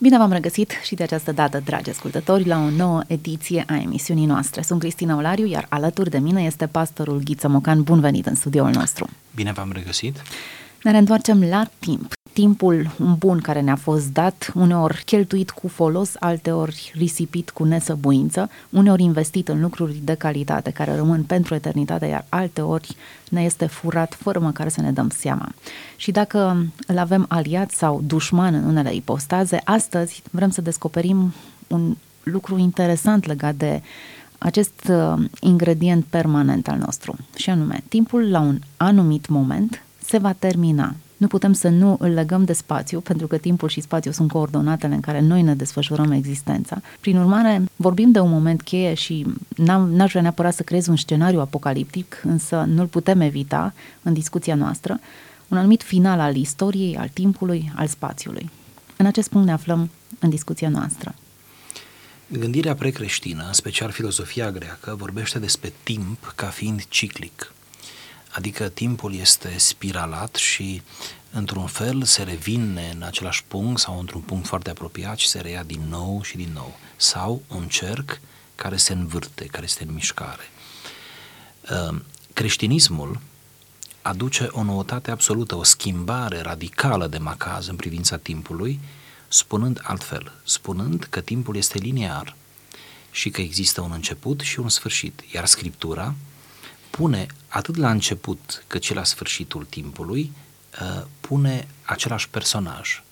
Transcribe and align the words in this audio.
Bine 0.00 0.18
v-am 0.18 0.32
regăsit 0.32 0.72
și 0.82 0.94
de 0.94 1.02
această 1.02 1.32
dată, 1.32 1.60
dragi 1.64 1.90
ascultători, 1.90 2.46
la 2.46 2.58
o 2.58 2.70
nouă 2.70 3.02
ediție 3.06 3.64
a 3.66 3.76
emisiunii 3.76 4.26
noastre. 4.26 4.62
Sunt 4.62 4.80
Cristina 4.80 5.16
Olariu, 5.16 5.46
iar 5.46 5.66
alături 5.68 6.10
de 6.10 6.18
mine 6.18 6.42
este 6.42 6.66
pastorul 6.66 7.20
Ghiță 7.24 7.48
Mocan. 7.48 7.82
Bun 7.82 8.00
venit 8.00 8.26
în 8.26 8.34
studioul 8.34 8.70
nostru! 8.70 9.08
Bine 9.34 9.52
v-am 9.52 9.72
regăsit! 9.72 10.22
Ne 10.82 10.90
reîntoarcem 10.90 11.42
la 11.42 11.70
timp 11.78 12.17
timpul 12.38 12.90
bun 13.18 13.38
care 13.38 13.60
ne-a 13.60 13.76
fost 13.76 14.12
dat, 14.12 14.52
uneori 14.54 15.02
cheltuit 15.04 15.50
cu 15.50 15.68
folos, 15.68 16.12
alteori 16.18 16.92
risipit 16.94 17.50
cu 17.50 17.64
nesăbuință, 17.64 18.50
uneori 18.70 19.02
investit 19.02 19.48
în 19.48 19.60
lucruri 19.60 20.00
de 20.04 20.14
calitate 20.14 20.70
care 20.70 20.96
rămân 20.96 21.22
pentru 21.22 21.54
eternitate, 21.54 22.06
iar 22.06 22.24
alteori 22.28 22.96
ne 23.30 23.42
este 23.42 23.66
furat 23.66 24.14
fără 24.14 24.38
măcar 24.38 24.68
să 24.68 24.80
ne 24.80 24.92
dăm 24.92 25.08
seama. 25.08 25.48
Și 25.96 26.10
dacă 26.10 26.66
îl 26.86 26.98
avem 26.98 27.24
aliat 27.28 27.70
sau 27.70 28.02
dușman 28.06 28.54
în 28.54 28.64
unele 28.64 28.94
ipostaze, 28.94 29.60
astăzi 29.64 30.22
vrem 30.30 30.50
să 30.50 30.60
descoperim 30.60 31.32
un 31.66 31.96
lucru 32.22 32.58
interesant 32.58 33.26
legat 33.26 33.54
de 33.54 33.82
acest 34.38 34.90
uh, 34.90 35.24
ingredient 35.40 36.04
permanent 36.04 36.68
al 36.68 36.78
nostru, 36.78 37.16
și 37.36 37.50
anume, 37.50 37.82
timpul 37.88 38.30
la 38.30 38.40
un 38.40 38.58
anumit 38.76 39.28
moment 39.28 39.82
se 40.04 40.18
va 40.18 40.32
termina 40.32 40.94
nu 41.18 41.26
putem 41.26 41.52
să 41.52 41.68
nu 41.68 41.96
îl 42.00 42.10
legăm 42.10 42.44
de 42.44 42.52
spațiu, 42.52 43.00
pentru 43.00 43.26
că 43.26 43.36
timpul 43.36 43.68
și 43.68 43.80
spațiul 43.80 44.14
sunt 44.14 44.30
coordonatele 44.30 44.94
în 44.94 45.00
care 45.00 45.20
noi 45.20 45.42
ne 45.42 45.54
desfășurăm 45.54 46.10
existența. 46.10 46.80
Prin 47.00 47.16
urmare, 47.16 47.62
vorbim 47.76 48.10
de 48.10 48.20
un 48.20 48.30
moment 48.30 48.62
cheie 48.62 48.94
și 48.94 49.26
n-am, 49.56 49.92
n-aș 49.92 50.10
vrea 50.10 50.22
neapărat 50.22 50.54
să 50.54 50.62
creez 50.62 50.86
un 50.86 50.96
scenariu 50.96 51.40
apocaliptic, 51.40 52.20
însă 52.24 52.64
nu-l 52.68 52.86
putem 52.86 53.20
evita 53.20 53.74
în 54.02 54.12
discuția 54.12 54.54
noastră, 54.54 55.00
un 55.48 55.56
anumit 55.56 55.82
final 55.82 56.20
al 56.20 56.36
istoriei, 56.36 56.96
al 56.96 57.08
timpului, 57.12 57.72
al 57.74 57.86
spațiului. 57.86 58.50
În 58.96 59.06
acest 59.06 59.28
punct 59.28 59.46
ne 59.46 59.52
aflăm 59.52 59.90
în 60.18 60.30
discuția 60.30 60.68
noastră. 60.68 61.14
Gândirea 62.26 62.74
precreștină, 62.74 63.44
în 63.46 63.52
special 63.52 63.90
filozofia 63.90 64.50
greacă, 64.50 64.94
vorbește 64.98 65.38
despre 65.38 65.72
timp 65.82 66.32
ca 66.36 66.46
fiind 66.46 66.84
ciclic. 66.88 67.52
Adică 68.30 68.68
timpul 68.68 69.14
este 69.14 69.54
spiralat 69.58 70.34
și 70.34 70.82
într-un 71.30 71.66
fel 71.66 72.02
se 72.02 72.22
revine 72.22 72.90
în 72.94 73.02
același 73.02 73.44
punct 73.44 73.80
sau 73.80 73.98
într-un 73.98 74.20
punct 74.20 74.46
foarte 74.46 74.70
apropiat 74.70 75.18
și 75.18 75.28
se 75.28 75.40
reia 75.40 75.62
din 75.62 75.80
nou 75.88 76.22
și 76.22 76.36
din 76.36 76.50
nou. 76.54 76.78
Sau 76.96 77.42
un 77.48 77.68
cerc 77.68 78.20
care 78.54 78.76
se 78.76 78.92
învârte, 78.92 79.44
care 79.44 79.64
este 79.64 79.84
în 79.84 79.94
mișcare. 79.94 80.50
Ehm, 81.70 82.04
creștinismul 82.32 83.20
aduce 84.02 84.48
o 84.50 84.62
noutate 84.62 85.10
absolută, 85.10 85.54
o 85.54 85.62
schimbare 85.62 86.40
radicală 86.40 87.06
de 87.06 87.18
macaz 87.18 87.68
în 87.68 87.76
privința 87.76 88.16
timpului, 88.16 88.80
spunând 89.28 89.80
altfel, 89.82 90.32
spunând 90.44 91.06
că 91.10 91.20
timpul 91.20 91.56
este 91.56 91.78
linear 91.78 92.36
și 93.10 93.30
că 93.30 93.40
există 93.40 93.80
un 93.80 93.92
început 93.92 94.40
și 94.40 94.60
un 94.60 94.68
sfârșit, 94.68 95.22
iar 95.32 95.46
Scriptura 95.46 96.14
pune 96.90 97.26
atât 97.48 97.76
la 97.76 97.90
început 97.90 98.64
cât 98.66 98.82
și 98.82 98.94
la 98.94 99.04
sfârșitul 99.04 99.64
timpului, 99.64 100.32
uh, 100.80 101.04
pune 101.20 101.68
același 101.82 102.28
personaj, 102.28 103.02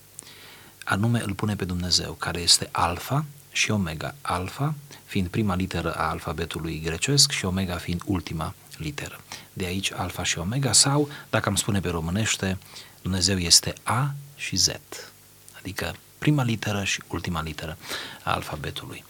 anume 0.83 1.21
îl 1.25 1.33
pune 1.33 1.55
pe 1.55 1.65
Dumnezeu, 1.65 2.13
care 2.13 2.39
este 2.39 2.69
alfa 2.71 3.25
și 3.51 3.71
omega. 3.71 4.15
Alfa 4.21 4.75
fiind 5.05 5.27
prima 5.27 5.55
literă 5.55 5.93
a 5.93 6.09
alfabetului 6.09 6.81
grecesc 6.83 7.31
și 7.31 7.45
omega 7.45 7.75
fiind 7.75 8.01
ultima 8.05 8.53
literă. 8.77 9.19
De 9.53 9.65
aici 9.65 9.91
alfa 9.91 10.23
și 10.23 10.37
omega 10.37 10.71
sau, 10.71 11.09
dacă 11.29 11.49
am 11.49 11.55
spune 11.55 11.79
pe 11.79 11.89
românește, 11.89 12.57
Dumnezeu 13.01 13.37
este 13.37 13.73
A 13.83 14.13
și 14.35 14.55
Z, 14.55 14.67
adică 15.57 15.95
prima 16.17 16.43
literă 16.43 16.83
și 16.83 17.01
ultima 17.07 17.41
literă 17.41 17.77
a 18.23 18.33
alfabetului. 18.33 19.03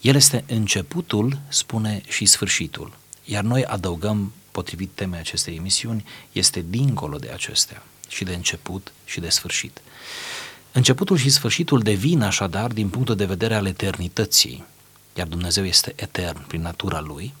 El 0.00 0.14
este 0.14 0.44
începutul, 0.46 1.38
spune 1.48 2.02
și 2.08 2.26
sfârșitul. 2.26 2.92
Iar 3.24 3.42
noi 3.42 3.64
adăugăm, 3.64 4.32
potrivit 4.50 4.90
temei 4.94 5.18
acestei 5.18 5.56
emisiuni, 5.56 6.04
este 6.32 6.64
dincolo 6.68 7.16
de 7.16 7.30
acestea, 7.30 7.82
și 8.08 8.24
de 8.24 8.34
început 8.34 8.92
și 9.04 9.20
de 9.20 9.28
sfârșit. 9.28 9.80
Începutul 10.72 11.16
și 11.16 11.30
sfârșitul 11.30 11.80
devin 11.80 12.22
așadar 12.22 12.72
din 12.72 12.88
punctul 12.88 13.16
de 13.16 13.24
vedere 13.24 13.54
al 13.54 13.66
eternității, 13.66 14.64
iar 15.14 15.26
Dumnezeu 15.26 15.64
este 15.64 15.92
etern 15.96 16.46
prin 16.46 16.60
natura 16.60 17.00
Lui, 17.00 17.34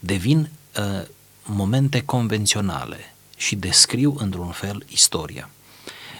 devin 0.00 0.50
uh, 0.78 1.06
momente 1.42 2.02
convenționale 2.04 3.14
și 3.36 3.56
descriu 3.56 4.16
într-un 4.18 4.50
fel 4.50 4.84
istoria. 4.88 5.50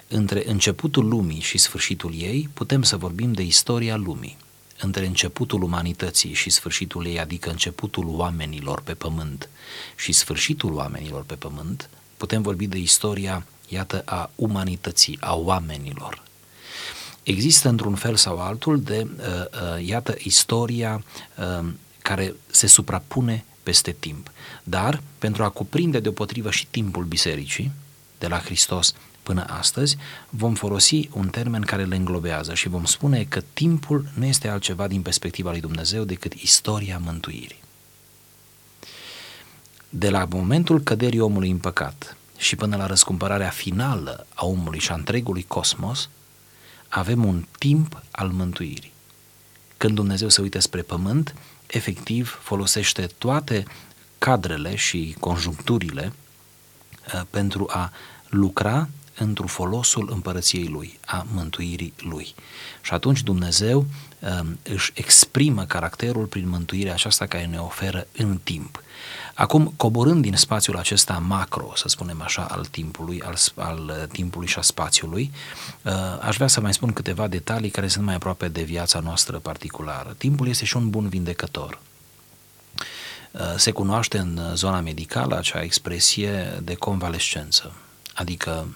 Între 0.08 0.48
începutul 0.48 1.08
lumii 1.08 1.40
și 1.40 1.58
sfârșitul 1.58 2.14
ei 2.14 2.48
putem 2.54 2.82
să 2.82 2.96
vorbim 2.96 3.32
de 3.32 3.42
istoria 3.42 3.96
lumii 3.96 4.36
între 4.80 5.06
începutul 5.06 5.62
umanității 5.62 6.32
și 6.32 6.50
sfârșitul 6.50 7.06
ei, 7.06 7.20
adică 7.20 7.50
începutul 7.50 8.06
oamenilor 8.08 8.80
pe 8.80 8.94
pământ 8.94 9.48
și 9.96 10.12
sfârșitul 10.12 10.72
oamenilor 10.72 11.22
pe 11.22 11.34
pământ, 11.34 11.88
putem 12.16 12.42
vorbi 12.42 12.66
de 12.66 12.78
istoria, 12.78 13.46
iată, 13.68 14.02
a 14.04 14.30
umanității, 14.34 15.18
a 15.20 15.34
oamenilor. 15.34 16.22
Există 17.22 17.68
într-un 17.68 17.94
fel 17.94 18.16
sau 18.16 18.40
altul 18.40 18.80
de, 18.80 19.06
uh, 19.16 19.24
uh, 19.24 19.86
iată, 19.86 20.14
istoria 20.18 21.04
uh, 21.38 21.68
care 22.02 22.34
se 22.46 22.66
suprapune 22.66 23.44
peste 23.62 23.92
timp. 23.98 24.30
Dar, 24.62 25.02
pentru 25.18 25.44
a 25.44 25.48
cuprinde 25.48 26.00
deopotrivă 26.00 26.50
și 26.50 26.66
timpul 26.66 27.04
bisericii, 27.04 27.70
de 28.18 28.26
la 28.26 28.38
Hristos 28.38 28.94
până 29.26 29.44
astăzi, 29.44 29.96
vom 30.30 30.54
folosi 30.54 31.08
un 31.12 31.28
termen 31.28 31.62
care 31.62 31.84
le 31.84 31.96
înglobează 31.96 32.54
și 32.54 32.68
vom 32.68 32.84
spune 32.84 33.24
că 33.24 33.40
timpul 33.52 34.08
nu 34.14 34.24
este 34.24 34.48
altceva 34.48 34.86
din 34.86 35.02
perspectiva 35.02 35.50
lui 35.50 35.60
Dumnezeu 35.60 36.04
decât 36.04 36.32
istoria 36.32 36.98
mântuirii. 36.98 37.62
De 39.88 40.10
la 40.10 40.26
momentul 40.30 40.80
căderii 40.80 41.20
omului 41.20 41.50
în 41.50 41.58
păcat 41.58 42.16
și 42.36 42.56
până 42.56 42.76
la 42.76 42.86
răscumpărarea 42.86 43.48
finală 43.48 44.26
a 44.34 44.46
omului 44.46 44.78
și 44.78 44.90
a 44.90 44.94
întregului 44.94 45.44
cosmos, 45.48 46.08
avem 46.88 47.24
un 47.24 47.46
timp 47.58 48.02
al 48.10 48.28
mântuirii. 48.28 48.92
Când 49.76 49.94
Dumnezeu 49.94 50.28
se 50.28 50.40
uită 50.40 50.58
spre 50.58 50.82
pământ, 50.82 51.34
efectiv 51.66 52.38
folosește 52.42 53.06
toate 53.18 53.64
cadrele 54.18 54.74
și 54.74 55.16
conjuncturile 55.20 56.12
uh, 57.14 57.22
pentru 57.30 57.66
a 57.70 57.92
lucra 58.28 58.88
într-un 59.18 59.46
folosul 59.46 60.08
împărăției 60.12 60.66
lui, 60.66 60.98
a 61.06 61.26
mântuirii 61.32 61.92
lui. 61.96 62.34
Și 62.80 62.92
atunci 62.92 63.22
Dumnezeu 63.22 63.86
um, 64.18 64.58
își 64.62 64.92
exprimă 64.94 65.64
caracterul 65.64 66.24
prin 66.24 66.48
mântuirea 66.48 66.92
aceasta 66.92 67.26
care 67.26 67.44
ne 67.44 67.58
oferă 67.58 68.06
în 68.16 68.38
timp. 68.42 68.80
Acum, 69.34 69.72
coborând 69.76 70.22
din 70.22 70.36
spațiul 70.36 70.76
acesta 70.76 71.18
macro, 71.26 71.72
să 71.74 71.88
spunem 71.88 72.22
așa, 72.22 72.42
al 72.42 72.64
timpului, 72.64 73.22
al, 73.22 73.36
al 73.54 73.78
uh, 74.00 74.08
timpului 74.12 74.46
și 74.46 74.58
a 74.58 74.62
spațiului, 74.62 75.32
uh, 75.82 75.92
aș 76.20 76.34
vrea 76.36 76.46
să 76.46 76.60
mai 76.60 76.72
spun 76.72 76.92
câteva 76.92 77.26
detalii 77.28 77.70
care 77.70 77.88
sunt 77.88 78.04
mai 78.04 78.14
aproape 78.14 78.48
de 78.48 78.62
viața 78.62 79.00
noastră 79.00 79.38
particulară. 79.38 80.14
Timpul 80.18 80.48
este 80.48 80.64
și 80.64 80.76
un 80.76 80.90
bun 80.90 81.08
vindecător. 81.08 81.78
Uh, 83.30 83.40
se 83.56 83.70
cunoaște 83.70 84.18
în 84.18 84.40
zona 84.54 84.80
medicală 84.80 85.36
acea 85.36 85.62
expresie 85.62 86.60
de 86.62 86.74
convalescență, 86.74 87.72
adică 88.14 88.66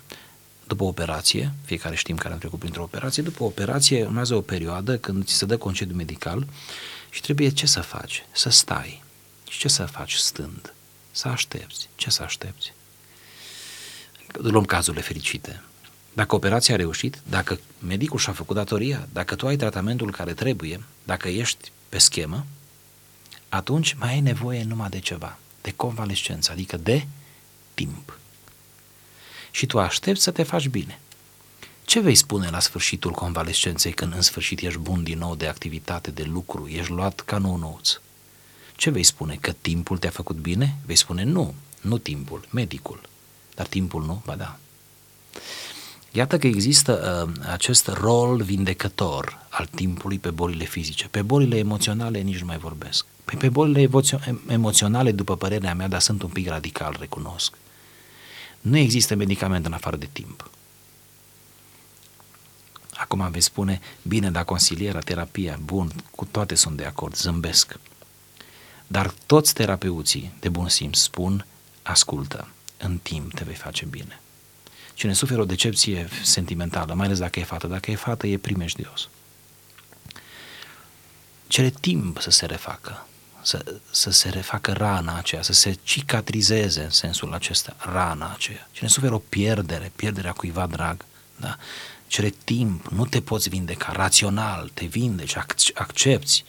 după 0.70 0.84
operație, 0.84 1.52
fiecare 1.64 1.96
știm 1.96 2.16
care 2.16 2.32
am 2.32 2.38
trecut 2.38 2.58
printr-o 2.58 2.82
operație, 2.82 3.22
după 3.22 3.42
operație 3.42 4.04
urmează 4.04 4.34
o 4.34 4.40
perioadă 4.40 4.98
când 4.98 5.24
ți 5.24 5.34
se 5.34 5.44
dă 5.44 5.56
concediu 5.56 5.96
medical 5.96 6.46
și 7.10 7.20
trebuie 7.20 7.48
ce 7.48 7.66
să 7.66 7.80
faci? 7.80 8.24
Să 8.32 8.48
stai. 8.48 9.02
Și 9.48 9.58
ce 9.58 9.68
să 9.68 9.84
faci 9.84 10.14
stând? 10.14 10.74
Să 11.10 11.28
aștepți. 11.28 11.88
Ce 11.94 12.10
să 12.10 12.22
aștepți? 12.22 12.72
Luăm 14.32 14.64
cazurile 14.64 15.02
fericite. 15.02 15.62
Dacă 16.12 16.34
operația 16.34 16.74
a 16.74 16.76
reușit, 16.76 17.20
dacă 17.28 17.58
medicul 17.78 18.18
și-a 18.18 18.32
făcut 18.32 18.56
datoria, 18.56 19.08
dacă 19.12 19.34
tu 19.34 19.46
ai 19.46 19.56
tratamentul 19.56 20.10
care 20.10 20.32
trebuie, 20.32 20.84
dacă 21.04 21.28
ești 21.28 21.72
pe 21.88 21.98
schemă, 21.98 22.46
atunci 23.48 23.92
mai 23.92 24.10
ai 24.10 24.20
nevoie 24.20 24.62
numai 24.62 24.88
de 24.88 24.98
ceva, 24.98 25.38
de 25.60 25.72
convalescență, 25.76 26.52
adică 26.52 26.76
de 26.76 27.06
timp 27.74 28.19
și 29.50 29.66
tu 29.66 29.78
aștepți 29.78 30.22
să 30.22 30.30
te 30.30 30.42
faci 30.42 30.68
bine. 30.68 30.98
Ce 31.84 32.00
vei 32.00 32.14
spune 32.14 32.50
la 32.50 32.60
sfârșitul 32.60 33.10
convalescenței 33.10 33.92
când 33.92 34.14
în 34.14 34.20
sfârșit 34.20 34.60
ești 34.60 34.78
bun 34.78 35.02
din 35.02 35.18
nou 35.18 35.34
de 35.34 35.46
activitate, 35.46 36.10
de 36.10 36.22
lucru, 36.22 36.68
ești 36.68 36.92
luat 36.92 37.20
ca 37.20 37.38
nou 37.38 37.56
nouț? 37.56 38.00
Ce 38.76 38.90
vei 38.90 39.02
spune? 39.02 39.38
Că 39.40 39.52
timpul 39.60 39.98
te-a 39.98 40.10
făcut 40.10 40.36
bine? 40.36 40.76
Vei 40.86 40.96
spune 40.96 41.24
nu, 41.24 41.54
nu 41.80 41.98
timpul, 41.98 42.48
medicul. 42.50 43.00
Dar 43.54 43.66
timpul 43.66 44.04
nu? 44.04 44.22
Ba 44.24 44.34
da. 44.34 44.58
Iată 46.12 46.38
că 46.38 46.46
există 46.46 47.24
uh, 47.26 47.44
acest 47.50 47.86
rol 47.86 48.42
vindecător 48.42 49.46
al 49.48 49.68
timpului 49.74 50.18
pe 50.18 50.30
bolile 50.30 50.64
fizice. 50.64 51.08
Pe 51.08 51.22
bolile 51.22 51.56
emoționale 51.56 52.18
nici 52.18 52.38
nu 52.38 52.46
mai 52.46 52.58
vorbesc. 52.58 53.04
Păi 53.24 53.38
pe 53.38 53.48
bolile 53.48 53.88
emoționale, 54.48 55.12
după 55.12 55.36
părerea 55.36 55.74
mea, 55.74 55.88
dar 55.88 56.00
sunt 56.00 56.22
un 56.22 56.28
pic 56.28 56.48
radical, 56.48 56.96
recunosc. 56.98 57.54
Nu 58.60 58.76
există 58.76 59.14
medicament 59.14 59.66
în 59.66 59.72
afară 59.72 59.96
de 59.96 60.08
timp. 60.12 60.50
Acum 62.94 63.30
vei 63.30 63.40
spune, 63.40 63.80
bine, 64.02 64.30
dar 64.30 64.44
consiliera, 64.44 64.98
terapia, 64.98 65.58
bun, 65.62 65.92
cu 66.10 66.24
toate 66.24 66.54
sunt 66.54 66.76
de 66.76 66.84
acord, 66.84 67.16
zâmbesc. 67.16 67.78
Dar 68.86 69.14
toți 69.26 69.54
terapeuții 69.54 70.32
de 70.40 70.48
bun 70.48 70.68
simț 70.68 70.98
spun, 70.98 71.46
ascultă, 71.82 72.48
în 72.78 72.98
timp 72.98 73.34
te 73.34 73.44
vei 73.44 73.54
face 73.54 73.84
bine. 73.84 74.20
Cine 74.94 75.12
suferă 75.12 75.40
o 75.40 75.44
decepție 75.44 76.08
sentimentală, 76.22 76.94
mai 76.94 77.06
ales 77.06 77.18
dacă 77.18 77.40
e 77.40 77.44
fată, 77.44 77.66
dacă 77.66 77.90
e 77.90 77.94
fată, 77.94 78.26
e 78.26 78.38
primejdios. 78.38 79.08
Cere 81.46 81.70
timp 81.70 82.20
să 82.20 82.30
se 82.30 82.46
refacă, 82.46 83.06
să, 83.42 83.64
să 83.90 84.10
se 84.10 84.28
refacă 84.28 84.72
rana 84.72 85.16
aceea, 85.16 85.42
să 85.42 85.52
se 85.52 85.78
cicatrizeze 85.82 86.82
în 86.82 86.90
sensul 86.90 87.32
acesta, 87.32 87.76
rana 87.78 88.32
aceea. 88.32 88.68
Cine 88.72 88.88
suferă 88.88 89.14
o 89.14 89.22
pierdere, 89.28 89.92
pierderea 89.96 90.32
cuiva 90.32 90.66
drag, 90.66 91.04
da? 91.36 91.56
cere 92.06 92.34
timp, 92.44 92.86
nu 92.86 93.06
te 93.06 93.20
poți 93.20 93.48
vindeca, 93.48 93.92
rațional, 93.92 94.70
te 94.74 94.84
vindeci, 94.84 95.36
accepti, 95.74 96.44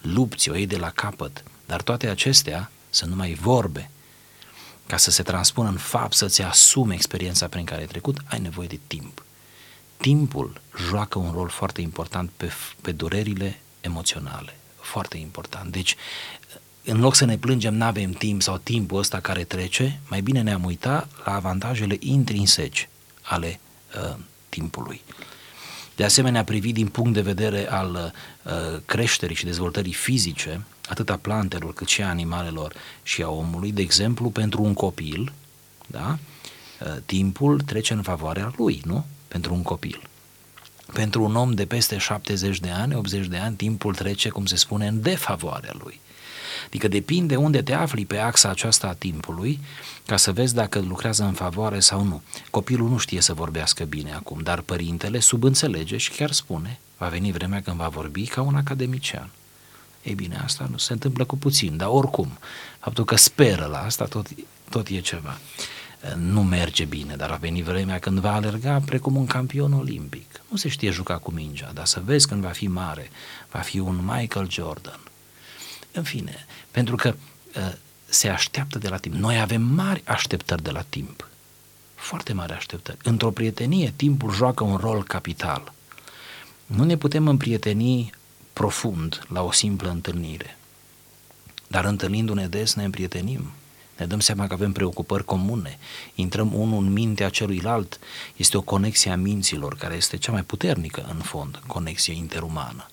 lupți, 0.00 0.50
o 0.50 0.54
iei 0.54 0.66
de 0.66 0.76
la 0.76 0.90
capăt, 0.90 1.42
dar 1.66 1.82
toate 1.82 2.08
acestea 2.08 2.70
sunt 2.90 3.10
numai 3.10 3.34
vorbe. 3.34 3.90
Ca 4.86 4.96
să 4.96 5.10
se 5.10 5.22
transpună 5.22 5.68
în 5.68 5.76
fapt, 5.76 6.14
să-ți 6.14 6.42
asumi 6.42 6.94
experiența 6.94 7.48
prin 7.48 7.64
care 7.64 7.80
ai 7.80 7.86
trecut, 7.86 8.18
ai 8.24 8.38
nevoie 8.40 8.66
de 8.66 8.78
timp. 8.86 9.24
Timpul 9.96 10.60
joacă 10.88 11.18
un 11.18 11.32
rol 11.32 11.48
foarte 11.48 11.80
important 11.80 12.30
pe, 12.36 12.52
pe 12.80 12.92
durerile 12.92 13.60
emoționale. 13.80 14.56
Foarte 14.90 15.16
important. 15.16 15.72
Deci, 15.72 15.96
în 16.84 17.00
loc 17.00 17.14
să 17.14 17.24
ne 17.24 17.38
plângem, 17.38 17.74
nu 17.74 17.84
avem 17.84 18.10
timp 18.10 18.42
sau 18.42 18.58
timpul 18.58 18.98
ăsta 18.98 19.20
care 19.20 19.44
trece, 19.44 20.00
mai 20.08 20.20
bine 20.20 20.42
ne-am 20.42 20.64
uitat 20.64 21.08
la 21.24 21.34
avantajele 21.34 21.96
intrinseci 22.00 22.88
ale 23.22 23.60
uh, 23.96 24.16
timpului. 24.48 25.02
De 25.96 26.04
asemenea, 26.04 26.44
privit 26.44 26.74
din 26.74 26.88
punct 26.88 27.12
de 27.12 27.20
vedere 27.20 27.70
al 27.70 28.12
uh, 28.42 28.52
creșterii 28.84 29.36
și 29.36 29.44
dezvoltării 29.44 29.92
fizice, 29.92 30.64
atât 30.88 31.10
a 31.10 31.16
plantelor 31.16 31.72
cât 31.72 31.88
și 31.88 32.02
a 32.02 32.08
animalelor 32.08 32.74
și 33.02 33.22
a 33.22 33.28
omului, 33.28 33.72
de 33.72 33.82
exemplu, 33.82 34.30
pentru 34.30 34.62
un 34.62 34.74
copil, 34.74 35.32
da? 35.86 36.18
Uh, 36.80 36.96
timpul 37.06 37.60
trece 37.60 37.92
în 37.92 38.02
favoarea 38.02 38.52
lui, 38.56 38.82
nu? 38.84 39.06
Pentru 39.28 39.54
un 39.54 39.62
copil. 39.62 40.09
Pentru 40.92 41.22
un 41.22 41.36
om 41.36 41.52
de 41.52 41.66
peste 41.66 41.98
70 41.98 42.60
de 42.60 42.70
ani, 42.70 42.94
80 42.94 43.26
de 43.26 43.36
ani, 43.36 43.56
timpul 43.56 43.94
trece, 43.94 44.28
cum 44.28 44.46
se 44.46 44.56
spune, 44.56 44.86
în 44.86 45.02
defavoarea 45.02 45.72
lui. 45.82 46.00
Adică 46.66 46.88
depinde 46.88 47.36
unde 47.36 47.62
te 47.62 47.72
afli 47.72 48.06
pe 48.06 48.18
axa 48.18 48.48
aceasta 48.48 48.86
a 48.86 48.92
timpului 48.92 49.60
ca 50.06 50.16
să 50.16 50.32
vezi 50.32 50.54
dacă 50.54 50.78
lucrează 50.80 51.24
în 51.24 51.32
favoare 51.32 51.80
sau 51.80 52.02
nu. 52.02 52.22
Copilul 52.50 52.88
nu 52.88 52.98
știe 52.98 53.20
să 53.20 53.34
vorbească 53.34 53.84
bine 53.84 54.12
acum, 54.12 54.40
dar 54.42 54.60
părintele 54.60 55.20
subînțelege 55.20 55.96
și 55.96 56.10
chiar 56.10 56.30
spune, 56.30 56.78
va 56.98 57.06
veni 57.06 57.32
vremea 57.32 57.62
când 57.62 57.76
va 57.76 57.88
vorbi 57.88 58.26
ca 58.26 58.42
un 58.42 58.54
academician. 58.54 59.30
Ei 60.02 60.14
bine, 60.14 60.40
asta 60.44 60.68
nu 60.70 60.76
se 60.76 60.92
întâmplă 60.92 61.24
cu 61.24 61.36
puțin, 61.36 61.76
dar 61.76 61.88
oricum, 61.88 62.38
faptul 62.78 63.04
că 63.04 63.16
speră 63.16 63.64
la 63.64 63.82
asta 63.82 64.04
tot, 64.04 64.26
tot 64.68 64.88
e 64.88 65.00
ceva. 65.00 65.38
Nu 66.16 66.42
merge 66.42 66.84
bine, 66.84 67.16
dar 67.16 67.30
a 67.30 67.36
venit 67.36 67.64
vremea 67.64 67.98
când 67.98 68.18
va 68.18 68.34
alerga 68.34 68.82
precum 68.86 69.16
un 69.16 69.26
campion 69.26 69.72
olimpic. 69.72 70.29
Nu 70.50 70.56
se 70.56 70.68
știe 70.68 70.90
juca 70.90 71.18
cu 71.18 71.30
mingea, 71.30 71.70
dar 71.72 71.86
să 71.86 72.02
vezi 72.04 72.26
când 72.26 72.42
va 72.42 72.50
fi 72.50 72.66
mare, 72.66 73.10
va 73.50 73.58
fi 73.58 73.78
un 73.78 74.04
Michael 74.04 74.50
Jordan. 74.50 75.00
În 75.92 76.02
fine, 76.02 76.46
pentru 76.70 76.96
că 76.96 77.14
uh, 77.56 77.72
se 78.04 78.28
așteaptă 78.28 78.78
de 78.78 78.88
la 78.88 78.96
timp. 78.96 79.14
Noi 79.14 79.40
avem 79.40 79.62
mari 79.62 80.02
așteptări 80.04 80.62
de 80.62 80.70
la 80.70 80.82
timp. 80.82 81.28
Foarte 81.94 82.32
mari 82.32 82.52
așteptări. 82.52 82.98
Într-o 83.02 83.30
prietenie, 83.30 83.92
timpul 83.96 84.32
joacă 84.32 84.64
un 84.64 84.76
rol 84.76 85.02
capital. 85.02 85.72
Nu 86.66 86.84
ne 86.84 86.96
putem 86.96 87.28
împrieteni 87.28 88.12
profund 88.52 89.26
la 89.28 89.42
o 89.42 89.52
simplă 89.52 89.90
întâlnire. 89.90 90.58
Dar 91.66 91.84
întâlnindu-ne 91.84 92.46
des 92.46 92.74
ne 92.74 92.84
împrietenim. 92.84 93.50
Ne 94.00 94.06
dăm 94.06 94.20
seama 94.20 94.46
că 94.46 94.52
avem 94.52 94.72
preocupări 94.72 95.24
comune. 95.24 95.78
Intrăm 96.14 96.54
unul 96.54 96.82
în 96.82 96.92
mintea 96.92 97.28
celuilalt. 97.28 97.98
Este 98.36 98.56
o 98.56 98.60
conexie 98.60 99.10
a 99.10 99.16
minților 99.16 99.76
care 99.76 99.94
este 99.94 100.16
cea 100.16 100.32
mai 100.32 100.42
puternică 100.42 101.06
în 101.08 101.18
fond, 101.18 101.60
conexie 101.66 102.14
interumană, 102.14 102.90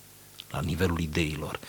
la 0.51 0.59
nivelul 0.61 0.99
ideilor. 0.99 1.59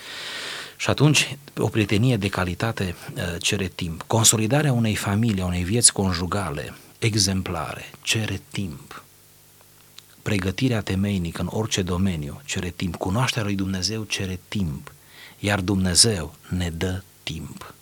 Și 0.77 0.91
atunci, 0.91 1.37
o 1.57 1.69
prietenie 1.69 2.17
de 2.17 2.29
calitate 2.29 2.95
uh, 3.15 3.23
cere 3.39 3.67
timp. 3.67 4.03
Consolidarea 4.07 4.73
unei 4.73 4.95
familii, 4.95 5.43
a 5.43 5.47
unei 5.47 5.65
vieți 5.65 5.93
conjugale 5.93 6.75
exemplare, 6.99 7.91
cere 8.03 8.41
timp. 8.51 9.05
Pregătirea 10.23 10.81
temeinică 10.81 11.41
în 11.41 11.49
orice 11.51 11.83
domeniu 11.83 12.41
cere 12.45 12.71
timp. 12.71 12.97
Cunoașterea 12.97 13.45
lui 13.45 13.57
Dumnezeu 13.57 14.03
cere 14.05 14.39
timp. 14.49 14.93
Iar 15.39 15.61
Dumnezeu 15.61 16.35
ne 16.49 16.71
dă 16.71 17.03
timp. 17.23 17.75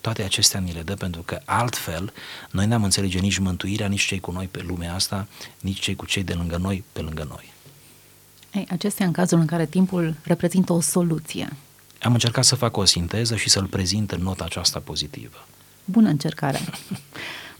Toate 0.00 0.22
acestea 0.22 0.60
ni 0.60 0.72
le 0.72 0.82
dă 0.82 0.94
pentru 0.94 1.22
că 1.22 1.40
altfel 1.44 2.12
noi 2.50 2.66
n-am 2.66 2.84
înțelege 2.84 3.18
nici 3.18 3.38
mântuirea, 3.38 3.86
nici 3.86 4.04
cei 4.04 4.20
cu 4.20 4.30
noi 4.30 4.46
pe 4.46 4.62
lumea 4.66 4.94
asta, 4.94 5.26
nici 5.60 5.80
cei 5.80 5.96
cu 5.96 6.06
cei 6.06 6.22
de 6.22 6.32
lângă 6.32 6.56
noi 6.56 6.84
pe 6.92 7.00
lângă 7.00 7.26
noi. 7.28 7.52
Ei, 8.52 8.66
acestea 8.70 9.06
în 9.06 9.12
cazul 9.12 9.38
în 9.38 9.46
care 9.46 9.66
timpul 9.66 10.14
reprezintă 10.22 10.72
o 10.72 10.80
soluție 10.80 11.48
am 12.02 12.12
încercat 12.12 12.44
să 12.44 12.54
fac 12.54 12.76
o 12.76 12.84
sinteză 12.84 13.36
și 13.36 13.48
să-l 13.48 13.66
prezint 13.66 14.10
în 14.10 14.22
nota 14.22 14.44
aceasta 14.44 14.78
pozitivă. 14.78 15.46
Bună 15.84 16.08
încercare! 16.08 16.60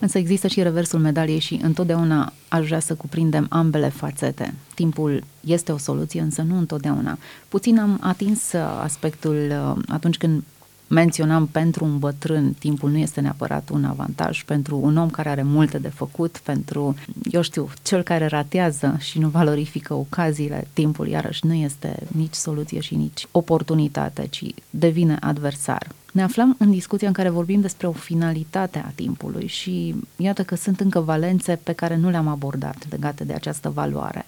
Însă 0.00 0.18
există 0.18 0.46
și 0.46 0.62
reversul 0.62 1.00
medaliei 1.00 1.38
și 1.38 1.60
întotdeauna 1.62 2.32
aș 2.48 2.66
vrea 2.66 2.80
să 2.80 2.94
cuprindem 2.94 3.46
ambele 3.48 3.88
fațete. 3.88 4.54
Timpul 4.74 5.24
este 5.40 5.72
o 5.72 5.78
soluție, 5.78 6.20
însă 6.20 6.42
nu 6.42 6.58
întotdeauna. 6.58 7.18
Puțin 7.48 7.78
am 7.78 7.98
atins 8.02 8.52
aspectul 8.82 9.36
uh, 9.50 9.82
atunci 9.88 10.16
când 10.16 10.42
menționam 10.88 11.46
pentru 11.46 11.84
un 11.84 11.98
bătrân, 11.98 12.52
timpul 12.52 12.90
nu 12.90 12.98
este 12.98 13.20
neapărat 13.20 13.68
un 13.72 13.84
avantaj, 13.84 14.44
pentru 14.44 14.78
un 14.82 14.96
om 14.96 15.10
care 15.10 15.28
are 15.28 15.42
multe 15.42 15.78
de 15.78 15.88
făcut, 15.88 16.40
pentru, 16.42 16.94
eu 17.30 17.42
știu, 17.42 17.68
cel 17.82 18.02
care 18.02 18.26
ratează 18.26 18.96
și 18.98 19.18
nu 19.18 19.28
valorifică 19.28 19.94
ocaziile, 19.94 20.68
timpul 20.72 21.08
iarăși 21.08 21.46
nu 21.46 21.54
este 21.54 21.96
nici 22.06 22.34
soluție 22.34 22.80
și 22.80 22.94
nici 22.94 23.26
oportunitate, 23.30 24.26
ci 24.30 24.44
devine 24.70 25.16
adversar. 25.20 25.86
Ne 26.12 26.22
aflăm 26.22 26.56
în 26.58 26.70
discuția 26.70 27.08
în 27.08 27.14
care 27.14 27.28
vorbim 27.28 27.60
despre 27.60 27.86
o 27.86 27.92
finalitate 27.92 28.82
a 28.86 28.90
timpului 28.94 29.46
și 29.46 29.94
iată 30.16 30.42
că 30.42 30.54
sunt 30.54 30.80
încă 30.80 31.00
valențe 31.00 31.60
pe 31.62 31.72
care 31.72 31.96
nu 31.96 32.10
le-am 32.10 32.28
abordat 32.28 32.76
legate 32.90 33.24
de 33.24 33.32
această 33.32 33.68
valoare. 33.70 34.26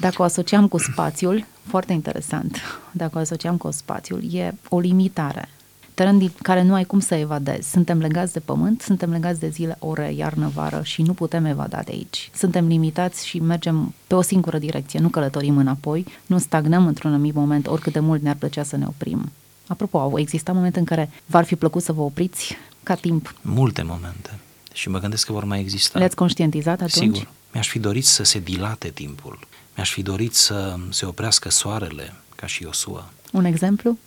Dacă 0.00 0.22
o 0.22 0.24
asociam 0.24 0.68
cu 0.68 0.78
spațiul, 0.78 1.46
foarte 1.66 1.92
interesant, 1.92 2.58
dacă 2.92 3.18
o 3.18 3.20
asociam 3.20 3.56
cu 3.56 3.70
spațiul, 3.70 4.34
e 4.34 4.54
o 4.68 4.78
limitare 4.78 5.48
teren 5.94 6.18
din 6.18 6.32
care 6.42 6.62
nu 6.62 6.74
ai 6.74 6.84
cum 6.84 7.00
să 7.00 7.14
evadezi. 7.14 7.70
Suntem 7.70 7.98
legați 7.98 8.32
de 8.32 8.40
pământ, 8.40 8.80
suntem 8.80 9.10
legați 9.10 9.40
de 9.40 9.48
zile, 9.48 9.76
ore, 9.78 10.12
iarnă, 10.12 10.50
vară 10.54 10.80
și 10.82 11.02
nu 11.02 11.12
putem 11.12 11.44
evada 11.44 11.82
de 11.84 11.92
aici. 11.92 12.30
Suntem 12.34 12.66
limitați 12.66 13.26
și 13.26 13.38
mergem 13.38 13.94
pe 14.06 14.14
o 14.14 14.22
singură 14.22 14.58
direcție, 14.58 15.00
nu 15.00 15.08
călătorim 15.08 15.56
înapoi, 15.56 16.06
nu 16.26 16.38
stagnăm 16.38 16.86
într-un 16.86 17.12
anumit 17.12 17.34
moment, 17.34 17.66
oricât 17.66 17.92
de 17.92 18.00
mult 18.00 18.22
ne-ar 18.22 18.36
plăcea 18.36 18.62
să 18.62 18.76
ne 18.76 18.86
oprim. 18.86 19.32
Apropo, 19.66 19.98
au 19.98 20.18
existat 20.18 20.54
momente 20.54 20.78
în 20.78 20.84
care 20.84 21.10
v-ar 21.26 21.44
fi 21.44 21.56
plăcut 21.56 21.82
să 21.82 21.92
vă 21.92 22.00
opriți 22.00 22.56
ca 22.82 22.94
timp? 22.94 23.34
Multe 23.42 23.82
momente. 23.82 24.38
Și 24.72 24.88
mă 24.88 24.98
gândesc 24.98 25.26
că 25.26 25.32
vor 25.32 25.44
mai 25.44 25.60
exista. 25.60 25.98
Le-ați 25.98 26.16
conștientizat 26.16 26.80
atunci? 26.80 27.14
Sigur. 27.14 27.28
Mi-aș 27.52 27.68
fi 27.68 27.78
dorit 27.78 28.04
să 28.04 28.22
se 28.22 28.38
dilate 28.38 28.88
timpul. 28.88 29.38
Mi-aș 29.74 29.92
fi 29.92 30.02
dorit 30.02 30.34
să 30.34 30.76
se 30.90 31.06
oprească 31.06 31.50
soarele, 31.50 32.14
ca 32.36 32.46
și 32.46 32.62
Iosua. 32.62 33.10
Un 33.32 33.44
exemplu? 33.44 33.98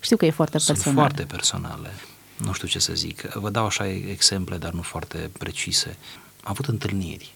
Știu 0.00 0.16
că 0.16 0.26
e 0.26 0.30
foarte 0.30 0.56
personal. 0.56 0.82
Sunt 0.82 0.94
foarte 0.94 1.22
personale. 1.22 1.90
Nu 2.36 2.52
știu 2.52 2.68
ce 2.68 2.78
să 2.78 2.94
zic. 2.94 3.20
Vă 3.20 3.50
dau 3.50 3.66
așa 3.66 3.86
exemple, 3.88 4.58
dar 4.58 4.72
nu 4.72 4.82
foarte 4.82 5.30
precise. 5.38 5.96
Am 6.42 6.50
avut 6.50 6.66
întâlniri. 6.66 7.34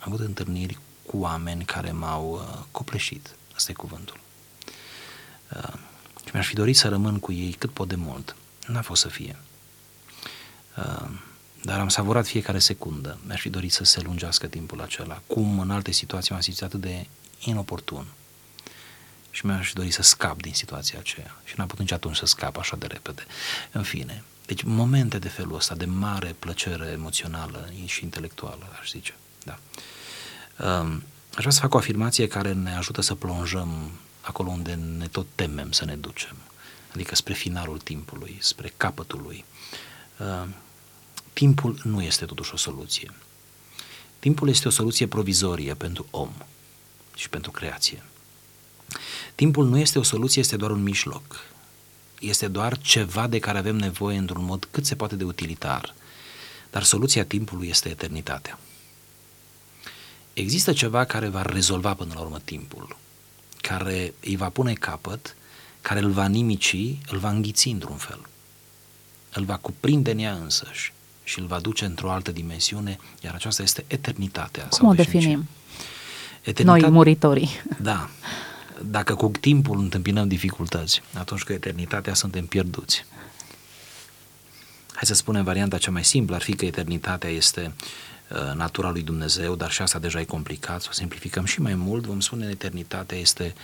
Am 0.00 0.12
avut 0.12 0.26
întâlniri 0.26 0.78
cu 1.06 1.16
oameni 1.16 1.64
care 1.64 1.92
m-au 1.92 2.32
uh, 2.32 2.64
copleșit. 2.70 3.34
Asta 3.54 3.70
e 3.70 3.74
cuvântul. 3.74 4.18
Uh, 5.56 5.72
și 6.24 6.30
mi-aș 6.32 6.46
fi 6.46 6.54
dorit 6.54 6.76
să 6.76 6.88
rămân 6.88 7.18
cu 7.18 7.32
ei 7.32 7.52
cât 7.52 7.70
pot 7.70 7.88
de 7.88 7.94
mult. 7.94 8.36
N-a 8.66 8.82
fost 8.82 9.00
să 9.00 9.08
fie. 9.08 9.36
Uh, 10.76 11.08
dar 11.62 11.80
am 11.80 11.88
savurat 11.88 12.26
fiecare 12.26 12.58
secundă. 12.58 13.18
Mi-aș 13.26 13.40
fi 13.40 13.48
dorit 13.48 13.72
să 13.72 13.84
se 13.84 14.00
lungească 14.00 14.46
timpul 14.46 14.80
acela. 14.80 15.22
Cum 15.26 15.58
în 15.58 15.70
alte 15.70 15.90
situații 15.90 16.32
m-am 16.32 16.42
simțit 16.42 16.62
atât 16.62 16.80
de 16.80 17.06
inoportun 17.44 18.06
și 19.34 19.46
mi-aș 19.46 19.72
dori 19.72 19.90
să 19.90 20.02
scap 20.02 20.40
din 20.40 20.54
situația 20.54 20.98
aceea. 20.98 21.36
Și 21.44 21.54
n-am 21.56 21.66
putut 21.66 21.84
nici 21.84 21.92
atunci 21.92 22.16
să 22.16 22.26
scap 22.26 22.56
așa 22.56 22.76
de 22.76 22.86
repede. 22.86 23.24
În 23.72 23.82
fine, 23.82 24.22
deci 24.46 24.62
momente 24.62 25.18
de 25.18 25.28
felul 25.28 25.54
ăsta, 25.54 25.74
de 25.74 25.84
mare 25.84 26.36
plăcere 26.38 26.86
emoțională 26.86 27.70
și 27.84 28.02
intelectuală, 28.02 28.76
aș 28.80 28.90
zice. 28.90 29.14
Da. 29.44 29.58
Um, 30.64 31.02
aș 31.30 31.38
vrea 31.38 31.50
să 31.50 31.60
fac 31.60 31.74
o 31.74 31.76
afirmație 31.76 32.26
care 32.26 32.52
ne 32.52 32.76
ajută 32.76 33.00
să 33.00 33.14
plonjăm 33.14 33.90
acolo 34.20 34.50
unde 34.50 34.74
ne 34.74 35.06
tot 35.06 35.26
temem 35.34 35.72
să 35.72 35.84
ne 35.84 35.96
ducem, 35.96 36.36
adică 36.92 37.14
spre 37.14 37.32
finalul 37.32 37.78
timpului, 37.78 38.38
spre 38.40 38.72
capătul 38.76 39.20
lui. 39.22 39.44
Uh, 40.18 40.48
timpul 41.32 41.80
nu 41.82 42.02
este 42.02 42.24
totuși 42.24 42.52
o 42.54 42.56
soluție. 42.56 43.10
Timpul 44.18 44.48
este 44.48 44.68
o 44.68 44.70
soluție 44.70 45.06
provizorie 45.06 45.74
pentru 45.74 46.06
om 46.10 46.30
și 47.14 47.28
pentru 47.28 47.50
creație. 47.50 48.02
Timpul 49.34 49.66
nu 49.66 49.78
este 49.78 49.98
o 49.98 50.02
soluție, 50.02 50.40
este 50.40 50.56
doar 50.56 50.70
un 50.70 50.82
mijloc. 50.82 51.44
Este 52.20 52.48
doar 52.48 52.78
ceva 52.78 53.26
de 53.26 53.38
care 53.38 53.58
avem 53.58 53.76
nevoie 53.76 54.18
într-un 54.18 54.44
mod 54.44 54.68
cât 54.70 54.86
se 54.86 54.94
poate 54.94 55.16
de 55.16 55.24
utilitar. 55.24 55.94
Dar 56.70 56.82
soluția 56.82 57.24
timpului 57.24 57.68
este 57.68 57.88
eternitatea. 57.88 58.58
Există 60.32 60.72
ceva 60.72 61.04
care 61.04 61.28
va 61.28 61.42
rezolva 61.42 61.94
până 61.94 62.12
la 62.14 62.20
urmă 62.20 62.40
timpul, 62.44 62.96
care 63.60 64.14
îi 64.20 64.36
va 64.36 64.48
pune 64.48 64.72
capăt, 64.72 65.36
care 65.80 66.00
îl 66.00 66.10
va 66.10 66.26
nimici, 66.26 66.76
îl 67.10 67.18
va 67.18 67.30
înghiți 67.30 67.68
într-un 67.68 67.96
fel. 67.96 68.20
Îl 69.32 69.44
va 69.44 69.56
cuprinde 69.56 70.10
în 70.10 70.18
ea 70.18 70.32
însăși 70.32 70.92
și 71.24 71.38
îl 71.38 71.46
va 71.46 71.60
duce 71.60 71.84
într-o 71.84 72.10
altă 72.10 72.32
dimensiune, 72.32 72.98
iar 73.20 73.34
aceasta 73.34 73.62
este 73.62 73.84
eternitatea. 73.86 74.68
Cum 74.68 74.88
o 74.88 74.92
definim? 74.92 75.48
Eternitatea, 76.42 76.88
Noi, 76.88 76.90
muritorii. 76.90 77.50
Da. 77.80 78.10
Dacă 78.86 79.14
cu 79.14 79.30
timpul 79.40 79.78
întâmpinăm 79.78 80.28
dificultăți, 80.28 81.02
atunci 81.14 81.42
cu 81.42 81.52
eternitatea 81.52 82.14
suntem 82.14 82.46
pierduți. 82.46 83.04
Hai 84.92 85.02
să 85.02 85.14
spunem 85.14 85.44
varianta 85.44 85.78
cea 85.78 85.90
mai 85.90 86.04
simplă, 86.04 86.34
ar 86.34 86.42
fi 86.42 86.54
că 86.54 86.64
eternitatea 86.64 87.30
este 87.30 87.72
uh, 88.30 88.54
natura 88.54 88.90
lui 88.90 89.02
Dumnezeu, 89.02 89.54
dar 89.54 89.70
și 89.70 89.82
asta 89.82 89.98
deja 89.98 90.20
e 90.20 90.24
complicat, 90.24 90.82
să 90.82 90.88
o 90.90 90.92
simplificăm 90.94 91.44
și 91.44 91.60
mai 91.60 91.74
mult, 91.74 92.04
vom 92.04 92.20
spune 92.20 92.48
eternitatea 92.50 93.18
este 93.18 93.54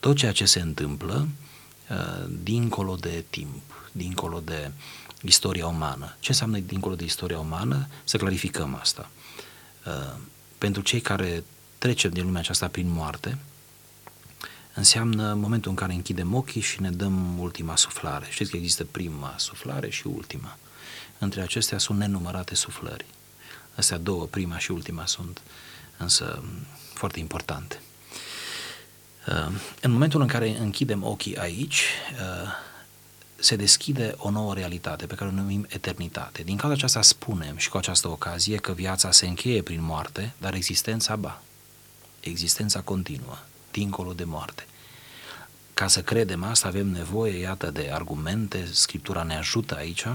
tot 0.00 0.16
ceea 0.16 0.32
ce 0.32 0.44
se 0.44 0.60
întâmplă 0.60 1.28
uh, 1.90 2.30
dincolo 2.42 2.94
de 2.94 3.24
timp, 3.30 3.62
dincolo 3.92 4.40
de 4.44 4.70
istoria 5.22 5.66
umană. 5.66 6.16
Ce 6.20 6.30
înseamnă 6.30 6.58
dincolo 6.58 6.94
de 6.94 7.04
istoria 7.04 7.38
umană? 7.38 7.86
Să 8.04 8.16
clarificăm 8.16 8.78
asta. 8.80 9.10
Uh, 9.86 10.16
pentru 10.58 10.82
cei 10.82 11.00
care 11.00 11.44
trecem 11.78 12.10
din 12.10 12.24
lumea 12.24 12.40
aceasta 12.40 12.68
prin 12.68 12.88
moarte, 12.88 13.38
înseamnă 14.74 15.34
momentul 15.34 15.70
în 15.70 15.76
care 15.76 15.92
închidem 15.92 16.34
ochii 16.34 16.60
și 16.60 16.80
ne 16.80 16.90
dăm 16.90 17.38
ultima 17.38 17.76
suflare. 17.76 18.26
Știți 18.30 18.50
că 18.50 18.56
există 18.56 18.84
prima 18.84 19.34
suflare 19.36 19.90
și 19.90 20.06
ultima. 20.06 20.56
Între 21.18 21.40
acestea 21.40 21.78
sunt 21.78 21.98
nenumărate 21.98 22.54
suflări. 22.54 23.04
Astea 23.74 23.98
două, 23.98 24.26
prima 24.26 24.58
și 24.58 24.70
ultima, 24.70 25.06
sunt 25.06 25.40
însă 25.96 26.42
foarte 26.94 27.18
importante. 27.18 27.80
Uh, 29.28 29.60
în 29.80 29.90
momentul 29.90 30.20
în 30.20 30.26
care 30.26 30.58
închidem 30.58 31.04
ochii 31.04 31.36
aici, 31.36 31.84
uh, 32.12 32.50
se 33.36 33.56
deschide 33.56 34.14
o 34.16 34.30
nouă 34.30 34.54
realitate 34.54 35.06
pe 35.06 35.14
care 35.14 35.30
o 35.30 35.32
numim 35.32 35.66
eternitate. 35.68 36.42
Din 36.42 36.56
cauza 36.56 36.76
aceasta 36.76 37.02
spunem 37.02 37.56
și 37.56 37.68
cu 37.68 37.76
această 37.76 38.08
ocazie 38.08 38.56
că 38.56 38.72
viața 38.72 39.10
se 39.10 39.26
încheie 39.26 39.62
prin 39.62 39.82
moarte, 39.82 40.32
dar 40.38 40.54
existența 40.54 41.16
ba. 41.16 41.42
Existența 42.20 42.80
continuă, 42.80 43.38
dincolo 43.70 44.12
de 44.12 44.24
moarte. 44.24 44.66
Ca 45.74 45.86
să 45.86 46.02
credem 46.02 46.44
asta 46.44 46.68
avem 46.68 46.86
nevoie, 46.86 47.38
iată, 47.38 47.70
de 47.70 47.90
argumente, 47.92 48.68
Scriptura 48.72 49.22
ne 49.22 49.36
ajută 49.36 49.76
aici, 49.76 50.06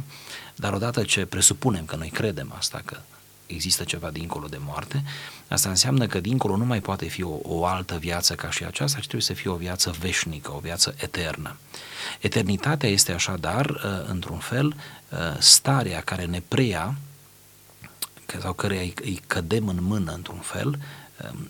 dar 0.55 0.73
odată 0.73 1.03
ce 1.03 1.25
presupunem 1.25 1.85
că 1.85 1.95
noi 1.95 2.09
credem 2.09 2.53
asta, 2.57 2.81
că 2.85 2.97
există 3.45 3.83
ceva 3.83 4.09
dincolo 4.09 4.47
de 4.47 4.57
moarte, 4.59 5.03
asta 5.47 5.69
înseamnă 5.69 6.07
că 6.07 6.19
dincolo 6.19 6.55
nu 6.57 6.65
mai 6.65 6.81
poate 6.81 7.07
fi 7.07 7.23
o, 7.23 7.37
o 7.41 7.65
altă 7.65 7.97
viață 7.97 8.35
ca 8.35 8.49
și 8.49 8.63
aceasta, 8.63 8.97
ci 8.97 9.01
trebuie 9.01 9.21
să 9.21 9.33
fie 9.33 9.49
o 9.49 9.55
viață 9.55 9.95
veșnică, 9.99 10.51
o 10.51 10.59
viață 10.59 10.95
eternă. 10.97 11.55
Eternitatea 12.19 12.89
este 12.89 13.11
așadar, 13.11 13.69
uh, 13.69 13.79
într-un 14.07 14.37
fel, 14.37 14.65
uh, 14.65 15.17
starea 15.39 16.01
care 16.01 16.25
ne 16.25 16.41
preia, 16.47 16.95
sau 18.41 18.53
care 18.53 18.93
îi 19.01 19.21
cădem 19.27 19.67
în 19.67 19.77
mână, 19.81 20.11
într-un 20.11 20.39
fel, 20.39 20.67
um, 20.67 20.79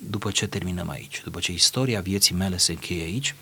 după 0.10 0.32
ce 0.32 0.48
terminăm 0.48 0.90
aici, 0.90 1.22
după 1.24 1.40
ce 1.40 1.52
istoria 1.52 2.02
vieții 2.02 2.36
mele 2.36 2.58
se 2.58 2.72
încheie 2.72 3.04
aici, 3.04 3.36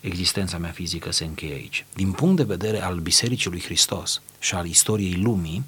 existența 0.00 0.58
mea 0.58 0.70
fizică 0.70 1.12
se 1.12 1.24
încheie 1.24 1.54
aici. 1.54 1.84
Din 1.94 2.12
punct 2.12 2.36
de 2.36 2.42
vedere 2.42 2.82
al 2.82 2.98
Bisericii 2.98 3.50
lui 3.50 3.62
Hristos 3.62 4.22
și 4.38 4.54
al 4.54 4.66
istoriei 4.66 5.14
lumii, 5.14 5.64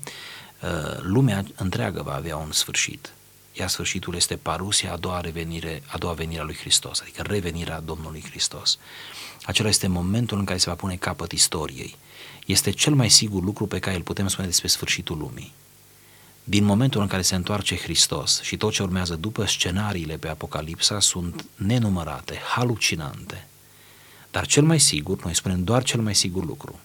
uh, 0.62 0.98
lumea 1.00 1.44
întreagă 1.56 2.02
va 2.02 2.14
avea 2.14 2.36
un 2.36 2.52
sfârșit. 2.52 3.12
Iar 3.52 3.68
sfârșitul 3.68 4.14
este 4.14 4.36
parusia, 4.36 4.92
a 4.92 4.96
doua 4.96 5.20
revenire, 5.20 5.82
a 5.86 5.98
doua 5.98 6.12
venire 6.12 6.40
a 6.40 6.44
lui 6.44 6.56
Hristos, 6.56 7.00
adică 7.00 7.22
revenirea 7.22 7.80
Domnului 7.80 8.24
Hristos. 8.28 8.78
Acela 9.44 9.68
este 9.68 9.86
momentul 9.86 10.38
în 10.38 10.44
care 10.44 10.58
se 10.58 10.70
va 10.70 10.76
pune 10.76 10.96
capăt 10.96 11.32
istoriei. 11.32 11.96
Este 12.46 12.70
cel 12.70 12.94
mai 12.94 13.10
sigur 13.10 13.42
lucru 13.42 13.66
pe 13.66 13.78
care 13.78 13.96
îl 13.96 14.02
putem 14.02 14.28
spune 14.28 14.46
despre 14.46 14.68
sfârșitul 14.68 15.18
lumii. 15.18 15.52
Din 16.44 16.64
momentul 16.64 17.00
în 17.00 17.06
care 17.06 17.22
se 17.22 17.34
întoarce 17.34 17.76
Hristos 17.76 18.40
și 18.40 18.56
tot 18.56 18.72
ce 18.72 18.82
urmează 18.82 19.14
după 19.14 19.46
scenariile 19.46 20.16
pe 20.16 20.28
Apocalipsa 20.28 21.00
sunt 21.00 21.44
nenumărate, 21.54 22.40
halucinante. 22.54 23.46
Dar 24.30 24.46
cel 24.46 24.62
mai 24.62 24.80
sigur, 24.80 25.24
noi 25.24 25.34
spunem 25.34 25.64
doar 25.64 25.82
cel 25.82 26.00
mai 26.00 26.14
sigur 26.14 26.44
lucru, 26.44 26.80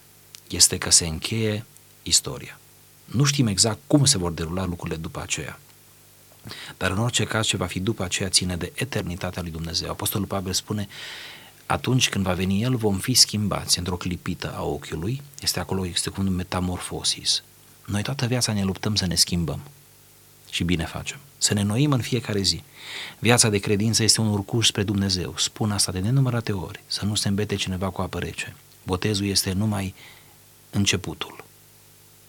este 0.48 0.78
că 0.78 0.90
se 0.90 1.06
încheie 1.06 1.64
istoria. 2.02 2.58
Nu 3.04 3.24
știm 3.24 3.46
exact 3.46 3.78
cum 3.86 4.04
se 4.04 4.18
vor 4.18 4.32
derula 4.32 4.64
lucrurile 4.64 4.96
după 4.96 5.20
aceea. 5.22 5.60
Dar 6.76 6.90
în 6.90 6.98
orice 6.98 7.24
caz 7.24 7.46
ce 7.46 7.56
va 7.56 7.66
fi 7.66 7.80
după 7.80 8.02
aceea 8.02 8.28
ține 8.28 8.56
de 8.56 8.72
eternitatea 8.74 9.42
lui 9.42 9.50
Dumnezeu. 9.50 9.90
Apostolul 9.90 10.26
Pavel 10.26 10.52
spune, 10.52 10.88
atunci 11.66 12.08
când 12.08 12.24
va 12.24 12.32
veni 12.32 12.62
El, 12.62 12.76
vom 12.76 12.98
fi 12.98 13.14
schimbați 13.14 13.78
într-o 13.78 13.96
clipită 13.96 14.54
a 14.56 14.62
ochiului. 14.62 15.22
Este 15.40 15.60
acolo, 15.60 15.86
este 15.86 16.08
cuvântul 16.08 16.36
metamorfosis. 16.36 17.42
Noi 17.88 18.02
toată 18.02 18.26
viața 18.26 18.52
ne 18.52 18.62
luptăm 18.62 18.94
să 18.94 19.06
ne 19.06 19.14
schimbăm. 19.14 19.60
Și 20.50 20.64
bine 20.64 20.84
facem. 20.84 21.18
Să 21.38 21.54
ne 21.54 21.62
noim 21.62 21.92
în 21.92 22.00
fiecare 22.00 22.40
zi. 22.40 22.62
Viața 23.18 23.48
de 23.48 23.58
credință 23.58 24.02
este 24.02 24.20
un 24.20 24.26
urcuș 24.26 24.66
spre 24.66 24.82
Dumnezeu. 24.82 25.34
Spun 25.36 25.70
asta 25.70 25.92
de 25.92 25.98
nenumărate 25.98 26.52
ori. 26.52 26.82
Să 26.86 27.04
nu 27.04 27.14
se 27.14 27.28
îmbete 27.28 27.54
cineva 27.54 27.90
cu 27.90 28.00
apă 28.00 28.18
rece. 28.18 28.56
Botezul 28.82 29.26
este 29.26 29.52
numai 29.52 29.94
începutul. 30.70 31.44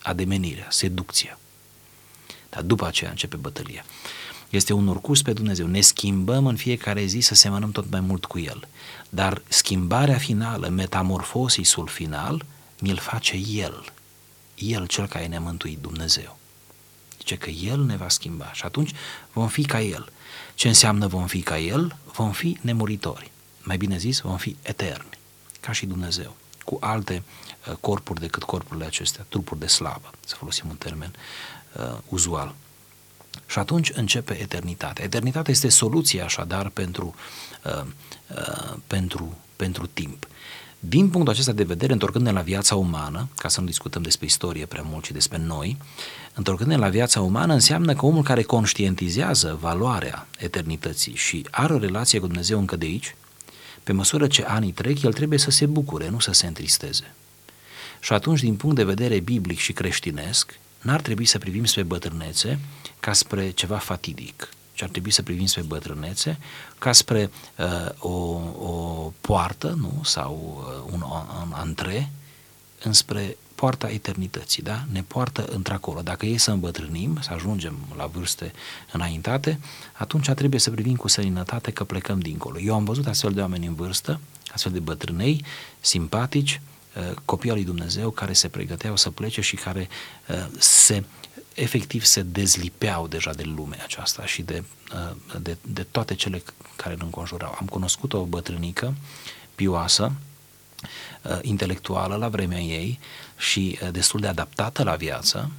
Ademenirea, 0.02 0.68
seducția. 0.70 1.40
Dar 2.50 2.62
după 2.62 2.88
aceea 2.88 3.10
începe 3.10 3.36
bătălia. 3.36 3.86
Este 4.50 4.74
un 4.74 4.88
urcus 4.88 5.22
pe 5.22 5.34
Dumnezeu. 5.34 5.68
Ne 5.68 5.82
schimbăm 5.82 6.46
în 6.46 6.56
fiecare 6.56 7.06
zi 7.06 7.20
să 7.20 7.36
semănăm 7.36 7.72
tot 7.72 7.92
mai 7.92 8.00
mult 8.00 8.26
cu 8.26 8.40
El. 8.40 8.68
Dar 9.10 9.42
schimbarea 9.48 10.18
finală, 10.18 10.68
metamorfosisul 10.68 11.88
final, 11.88 12.46
mi-l 12.80 12.98
face 12.98 13.36
El. 13.36 13.94
El 14.60 14.86
cel 14.88 15.08
care 15.08 15.28
ne-a 15.28 15.40
mântuit 15.40 15.80
Dumnezeu. 15.80 16.38
Zice 17.18 17.36
că 17.36 17.50
El 17.50 17.84
ne 17.84 17.96
va 17.96 18.10
schimba 18.10 18.54
și 18.54 18.66
atunci 18.66 18.94
vom 19.34 19.48
fi 19.48 19.64
ca 19.64 19.82
El. 19.82 20.12
Ce 20.56 20.68
înseamnă 20.68 21.08
vom 21.08 21.28
fi 21.28 21.42
ca 21.42 21.60
El? 21.60 21.96
Vom 22.14 22.32
fi 22.32 22.58
nemuritori. 22.62 23.32
Mai 23.62 23.78
bine 23.78 23.98
zis, 23.98 24.20
vom 24.20 24.38
fi 24.38 24.56
eterni, 24.62 25.18
ca 25.60 25.72
și 25.72 25.86
Dumnezeu, 25.86 26.36
cu 26.66 26.78
alte 26.82 27.24
uh, 27.68 27.76
corpuri 27.80 28.20
decât 28.20 28.44
corpurile 28.44 28.86
acestea, 28.86 29.26
trupuri 29.30 29.60
de 29.60 29.68
slavă, 29.68 30.10
să 30.26 30.36
folosim 30.36 30.70
un 30.70 30.76
termen 30.76 31.16
uh, 31.74 31.98
uzual. 32.08 32.56
Și 33.48 33.60
atunci 33.60 33.92
începe 33.94 34.40
eternitatea. 34.40 35.04
Eternitatea 35.04 35.54
este 35.54 35.70
soluția 35.70 36.24
așadar 36.24 36.70
pentru, 36.70 37.16
uh, 37.64 37.86
uh, 38.28 38.78
pentru, 38.88 39.38
pentru 39.56 39.88
timp. 39.88 40.28
Din 40.80 41.10
punctul 41.10 41.34
acesta 41.34 41.52
de 41.52 41.64
vedere, 41.64 41.94
întorcându-ne 41.94 42.36
la 42.36 42.42
viața 42.42 42.76
umană, 42.76 43.28
ca 43.36 43.48
să 43.48 43.60
nu 43.60 43.66
discutăm 43.66 44.02
despre 44.02 44.26
istorie 44.26 44.66
prea 44.66 44.86
mult, 44.90 45.04
ci 45.04 45.12
despre 45.12 45.38
noi, 45.38 45.78
întorcându-ne 46.34 46.80
la 46.80 46.90
viața 46.90 47.22
umană 47.22 47.54
înseamnă 47.54 47.94
că 47.94 48.06
omul 48.06 48.24
care 48.24 48.44
conștientizează 48.44 49.58
valoarea 49.62 50.28
eternității 50.38 51.16
și 51.16 51.46
are 51.52 51.74
o 51.74 51.78
relație 51.78 52.20
cu 52.20 52.26
Dumnezeu 52.26 52.60
încă 52.60 52.76
de 52.76 52.86
aici, 52.86 53.16
pe 53.84 53.92
măsură 53.92 54.28
ce 54.28 54.44
anii 54.44 54.72
trec, 54.72 55.02
el 55.02 55.14
trebuie 55.14 55.40
să 55.40 55.52
se 55.52 55.66
bucure, 55.66 56.10
nu 56.10 56.20
să 56.20 56.32
se 56.32 56.48
întristeze. 56.48 57.14
Și 58.00 58.14
atunci, 58.14 58.40
din 58.40 58.56
punct 58.56 58.76
de 58.76 58.84
vedere 58.84 59.20
biblic 59.20 59.60
și 59.60 59.74
creștinesc, 59.74 60.60
n-ar 60.82 61.02
trebui 61.02 61.26
să 61.26 61.38
privim 61.38 61.66
spre 61.66 61.84
bătrânețe 61.84 62.60
ca 63.00 63.14
spre 63.14 63.50
ceva 63.50 63.78
fatidic, 63.78 64.50
ci 64.80 64.82
ar 64.82 64.90
trebui 64.90 65.12
să 65.12 65.22
privim 65.22 65.46
spre 65.46 65.62
bătrânețe 65.62 66.38
ca 66.78 66.92
spre 66.92 67.30
uh, 67.58 67.90
o, 67.98 68.10
o 68.68 69.14
poartă 69.22 69.78
nu? 69.80 70.02
sau 70.04 70.64
uh, 70.68 70.94
un, 70.94 71.02
un 71.42 71.52
antre 71.54 72.12
înspre 72.84 73.38
poarta 73.56 73.90
eternității, 73.90 74.64
da? 74.64 74.86
Ne 74.92 75.04
poartă 75.04 75.46
într-acolo. 75.46 76.02
Dacă 76.02 76.26
e 76.26 76.38
să 76.38 76.52
îmbătrânim, 76.52 77.18
să 77.22 77.34
ajungem 77.34 77.76
la 77.98 78.06
vârste 78.06 78.52
înaintate, 78.92 79.60
atunci 79.94 80.30
trebuie 80.30 80.60
să 80.60 80.72
privim 80.72 80.96
cu 80.96 81.08
seninătate 81.08 81.72
că 81.72 81.84
plecăm 81.84 82.20
dincolo. 82.20 82.60
Eu 82.60 82.74
am 82.74 82.84
văzut 82.84 83.08
astfel 83.08 83.32
de 83.32 83.42
oameni 83.42 83.66
în 83.66 83.76
vârstă, 83.76 84.20
astfel 84.52 84.72
de 84.72 84.80
bătrânei, 84.80 85.46
simpatici, 85.80 86.62
uh, 86.98 87.16
copii 87.26 87.50
al 87.50 87.56
lui 87.56 87.66
Dumnezeu 87.66 88.10
care 88.10 88.34
se 88.34 88.48
pregăteau 88.48 88.96
să 88.96 89.10
plece 89.10 89.42
și 89.42 89.56
care 89.56 89.88
uh, 90.30 90.48
se 90.58 91.04
efectiv 91.60 92.04
se 92.04 92.22
dezlipeau 92.22 93.08
deja 93.08 93.34
de 93.34 93.44
lumea 93.44 93.80
aceasta 93.84 94.26
și 94.26 94.42
de, 94.42 94.64
uh, 94.94 95.40
de, 95.42 95.58
de 95.62 95.84
toate 95.84 96.16
cele 96.16 96.44
care 96.76 96.94
îl 96.94 97.02
înconjurau. 97.04 97.56
Am 97.60 97.66
cunoscut 97.66 98.14
o 98.14 98.24
bătrânică 98.24 98.94
pioasă, 99.56 100.12
uh, 101.22 101.40
intelectuală 101.42 102.16
la 102.16 102.28
vremea 102.30 102.60
ei 102.60 103.00
și 103.38 103.80
uh, 103.82 103.92
destul 103.92 104.20
de 104.20 104.28
adaptată 104.28 104.84
la 104.84 104.96
viață 104.96 105.52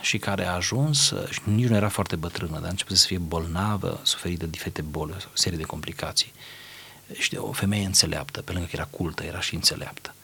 și 0.00 0.18
care 0.18 0.46
a 0.46 0.54
ajuns, 0.54 1.14
și 1.30 1.40
nici 1.44 1.68
nu 1.68 1.76
era 1.76 1.88
foarte 1.88 2.16
bătrână, 2.16 2.58
dar 2.58 2.64
a 2.64 2.68
început 2.68 2.96
să 2.96 3.06
fie 3.06 3.18
bolnavă, 3.18 4.00
suferit 4.02 4.38
de 4.38 4.46
diferite 4.46 4.82
boli, 4.82 5.12
o 5.12 5.16
serie 5.32 5.58
de 5.58 5.64
complicații. 5.64 6.32
Și 7.18 7.36
o 7.36 7.52
femeie 7.52 7.84
înțeleaptă, 7.84 8.42
pe 8.42 8.52
lângă 8.52 8.66
că 8.66 8.76
era 8.76 8.88
cultă, 8.90 9.24
era 9.24 9.40
și 9.40 9.54
înțeleaptă. 9.54 10.14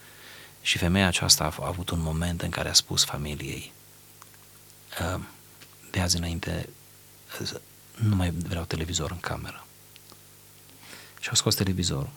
Și 0.62 0.78
femeia 0.78 1.06
aceasta 1.06 1.44
a, 1.44 1.62
a 1.62 1.66
avut 1.66 1.90
un 1.90 2.00
moment 2.00 2.42
în 2.42 2.50
care 2.50 2.68
a 2.68 2.72
spus 2.72 3.04
familiei, 3.04 3.72
ă, 3.72 3.77
de 5.90 6.00
azi 6.00 6.16
înainte 6.16 6.68
nu 7.94 8.16
mai 8.16 8.30
vreau 8.30 8.64
televizor 8.64 9.10
în 9.10 9.20
cameră. 9.20 9.66
Și 11.20 11.28
au 11.28 11.34
scos 11.34 11.54
televizorul. 11.54 12.10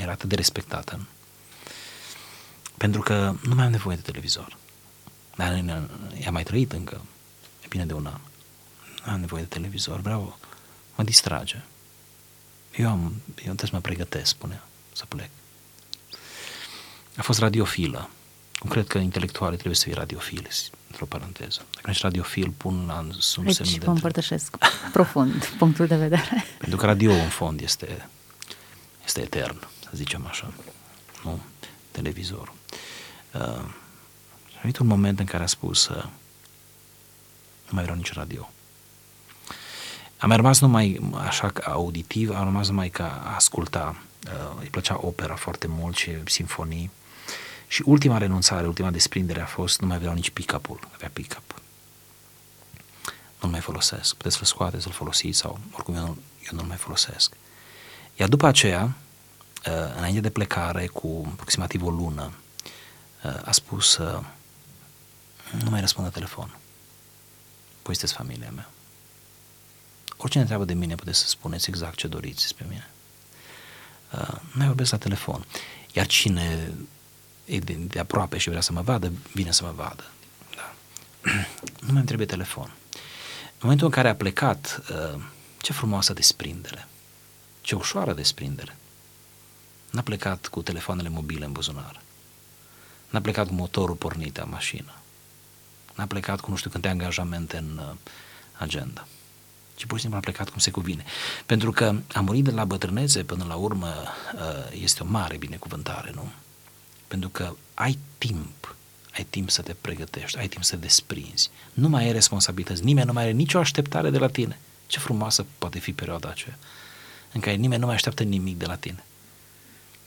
Era 0.00 0.12
atât 0.12 0.28
de 0.28 0.34
respectată. 0.34 1.06
Pentru 2.76 3.00
că 3.00 3.34
nu 3.42 3.54
mai 3.54 3.64
am 3.64 3.70
nevoie 3.70 3.96
de 3.96 4.02
televizor. 4.02 4.56
Dar 5.36 5.64
i-a 6.14 6.30
mai 6.30 6.42
trăit 6.42 6.72
încă, 6.72 7.00
e 7.62 7.66
bine 7.68 7.86
de 7.86 7.92
un 7.92 8.06
an. 8.06 8.20
Nu 9.06 9.12
am 9.12 9.20
nevoie 9.20 9.42
de 9.42 9.48
televizor, 9.48 10.00
vreau, 10.00 10.38
mă 10.94 11.02
distrage. 11.02 11.62
Eu, 12.76 12.88
am, 12.88 13.02
eu 13.26 13.32
trebuie 13.34 13.56
să 13.56 13.74
mă 13.74 13.80
pregătesc, 13.80 14.26
spunea, 14.26 14.68
să 14.92 15.04
plec. 15.08 15.30
A 17.16 17.22
fost 17.22 17.38
radiofilă. 17.38 18.10
Cum 18.58 18.70
cred 18.70 18.86
că 18.86 18.98
intelectualii 18.98 19.56
trebuie 19.56 19.76
să 19.76 19.84
fie 19.84 19.94
radiofili, 19.94 20.48
într-o 20.90 21.06
paranteză. 21.06 21.60
Dacă 21.70 21.82
nu 21.84 21.90
ești 21.90 22.02
radiofil, 22.02 22.50
pun 22.56 22.84
la 22.86 23.06
sub 23.18 23.46
Aici 23.46 23.54
semnul 23.54 23.78
de... 23.78 23.84
vă 23.84 23.90
împărtășesc 23.90 24.56
profund 24.92 25.44
punctul 25.44 25.86
de 25.86 25.96
vedere. 25.96 26.44
Pentru 26.58 26.78
că 26.78 26.86
radio, 26.86 27.12
în 27.12 27.28
fond, 27.28 27.60
este, 27.60 28.08
este 29.04 29.20
etern, 29.20 29.58
să 29.82 29.90
zicem 29.94 30.26
așa. 30.26 30.52
Nu 31.24 31.40
televizorul. 31.90 32.52
Uh, 33.34 33.40
a 34.56 34.60
venit 34.60 34.76
un 34.78 34.86
moment 34.86 35.18
în 35.18 35.24
care 35.24 35.42
a 35.42 35.46
spus 35.46 35.88
uh, 35.88 36.02
nu 37.68 37.70
mai 37.70 37.82
vreau 37.82 37.96
nici 37.96 38.12
radio. 38.12 38.50
Am 40.18 40.32
rămas 40.32 40.60
numai 40.60 41.10
așa 41.26 41.52
auditiv, 41.64 42.30
am 42.30 42.44
rămas 42.44 42.68
numai 42.68 42.88
ca 42.88 43.22
a 43.24 43.34
asculta. 43.34 43.96
Uh, 44.26 44.60
îi 44.60 44.68
plăcea 44.68 44.98
opera 45.00 45.34
foarte 45.34 45.66
mult 45.66 45.96
și 45.96 46.10
simfonii. 46.24 46.90
Și 47.68 47.82
ultima 47.86 48.18
renunțare, 48.18 48.66
ultima 48.66 48.90
desprindere 48.90 49.40
a 49.40 49.46
fost 49.46 49.80
nu 49.80 49.86
mai 49.86 49.98
vreau 49.98 50.14
nici 50.14 50.30
pick-up-ul, 50.30 50.88
avea 50.94 51.10
pick-up. 51.12 51.62
Nu-l 53.40 53.50
mai 53.50 53.60
folosesc. 53.60 54.14
Puteți 54.14 54.36
să-l 54.36 54.44
scoateți, 54.44 54.82
să-l 54.82 54.92
folosiți 54.92 55.38
sau 55.38 55.60
oricum 55.72 55.94
eu, 55.94 56.00
nu, 56.00 56.16
eu 56.50 56.58
nu-l 56.58 56.66
mai 56.66 56.76
folosesc. 56.76 57.32
Iar 58.16 58.28
după 58.28 58.46
aceea, 58.46 58.82
uh, 59.66 59.96
înainte 59.96 60.20
de 60.20 60.30
plecare, 60.30 60.86
cu 60.86 61.28
aproximativ 61.32 61.84
o 61.84 61.90
lună, 61.90 62.32
uh, 63.24 63.40
a 63.44 63.52
spus 63.52 63.96
uh, 63.96 64.20
nu 65.62 65.70
mai 65.70 65.80
răspund 65.80 66.06
la 66.06 66.12
telefon. 66.12 66.56
Păi 67.82 67.94
sunteți 67.94 68.12
familia 68.12 68.50
mea. 68.50 68.70
Oricine 70.16 70.42
întreabă 70.42 70.64
de 70.64 70.74
mine, 70.74 70.94
puteți 70.94 71.18
să 71.18 71.26
spuneți 71.26 71.68
exact 71.68 71.96
ce 71.96 72.06
doriți 72.06 72.40
despre 72.40 72.66
mine. 72.68 72.90
Uh, 74.12 74.28
nu 74.28 74.52
mai 74.54 74.66
vorbesc 74.66 74.90
la 74.90 74.98
telefon. 74.98 75.46
Iar 75.92 76.06
cine 76.06 76.72
e 77.48 77.58
de, 77.58 77.72
de 77.72 77.98
aproape 77.98 78.38
și 78.38 78.48
vrea 78.48 78.60
să 78.60 78.72
mă 78.72 78.80
vadă, 78.80 79.12
vine 79.32 79.50
să 79.50 79.64
mă 79.64 79.72
vadă. 79.76 80.04
Da. 80.56 80.74
nu 81.86 81.92
mai 81.92 82.02
trebuie 82.02 82.26
telefon. 82.26 82.74
În 83.42 83.60
momentul 83.60 83.86
în 83.86 83.92
care 83.92 84.08
a 84.08 84.14
plecat, 84.14 84.82
uh, 84.90 85.20
ce 85.60 85.72
frumoasă 85.72 86.12
desprindere. 86.12 86.88
Ce 87.60 87.74
ușoară 87.74 88.12
desprindere. 88.12 88.76
N-a 89.90 90.02
plecat 90.02 90.46
cu 90.46 90.62
telefoanele 90.62 91.08
mobile 91.08 91.44
în 91.44 91.52
buzunar. 91.52 92.00
N-a 93.10 93.20
plecat 93.20 93.46
cu 93.46 93.54
motorul 93.54 93.94
pornit 93.94 94.38
a 94.38 94.44
mașină 94.44 94.92
n-a 95.98 96.06
plecat 96.06 96.40
cu 96.40 96.50
nu 96.50 96.56
știu 96.56 96.70
câte 96.70 96.88
angajamente 96.88 97.56
în 97.56 97.80
uh, 97.88 97.94
agenda, 98.52 99.06
ci 99.74 99.86
pur 99.86 99.96
și 99.96 100.00
simplu 100.00 100.18
a 100.18 100.22
plecat 100.22 100.48
cum 100.48 100.58
se 100.58 100.70
cuvine. 100.70 101.04
Pentru 101.46 101.72
că 101.72 101.94
a 102.12 102.20
murit 102.20 102.44
de 102.44 102.50
la 102.50 102.64
bătrânețe 102.64 103.22
până 103.22 103.44
la 103.48 103.54
urmă 103.54 103.86
uh, 103.86 104.80
este 104.82 105.02
o 105.02 105.06
mare 105.06 105.36
binecuvântare, 105.36 106.10
nu? 106.14 106.30
Pentru 107.08 107.28
că 107.28 107.54
ai 107.74 107.98
timp, 108.18 108.76
ai 109.14 109.26
timp 109.30 109.50
să 109.50 109.62
te 109.62 109.74
pregătești, 109.80 110.38
ai 110.38 110.48
timp 110.48 110.64
să 110.64 110.74
te 110.74 110.80
desprinzi. 110.80 111.50
Nu 111.72 111.88
mai 111.88 112.04
ai 112.04 112.12
responsabilități, 112.12 112.84
nimeni 112.84 113.06
nu 113.06 113.12
mai 113.12 113.22
are 113.22 113.32
nicio 113.32 113.58
așteptare 113.58 114.10
de 114.10 114.18
la 114.18 114.28
tine. 114.28 114.58
Ce 114.86 114.98
frumoasă 114.98 115.46
poate 115.58 115.78
fi 115.78 115.92
perioada 115.92 116.28
aceea 116.28 116.58
în 117.32 117.40
care 117.40 117.56
nimeni 117.56 117.80
nu 117.80 117.86
mai 117.86 117.94
așteaptă 117.94 118.22
nimic 118.22 118.58
de 118.58 118.66
la 118.66 118.76
tine 118.76 119.04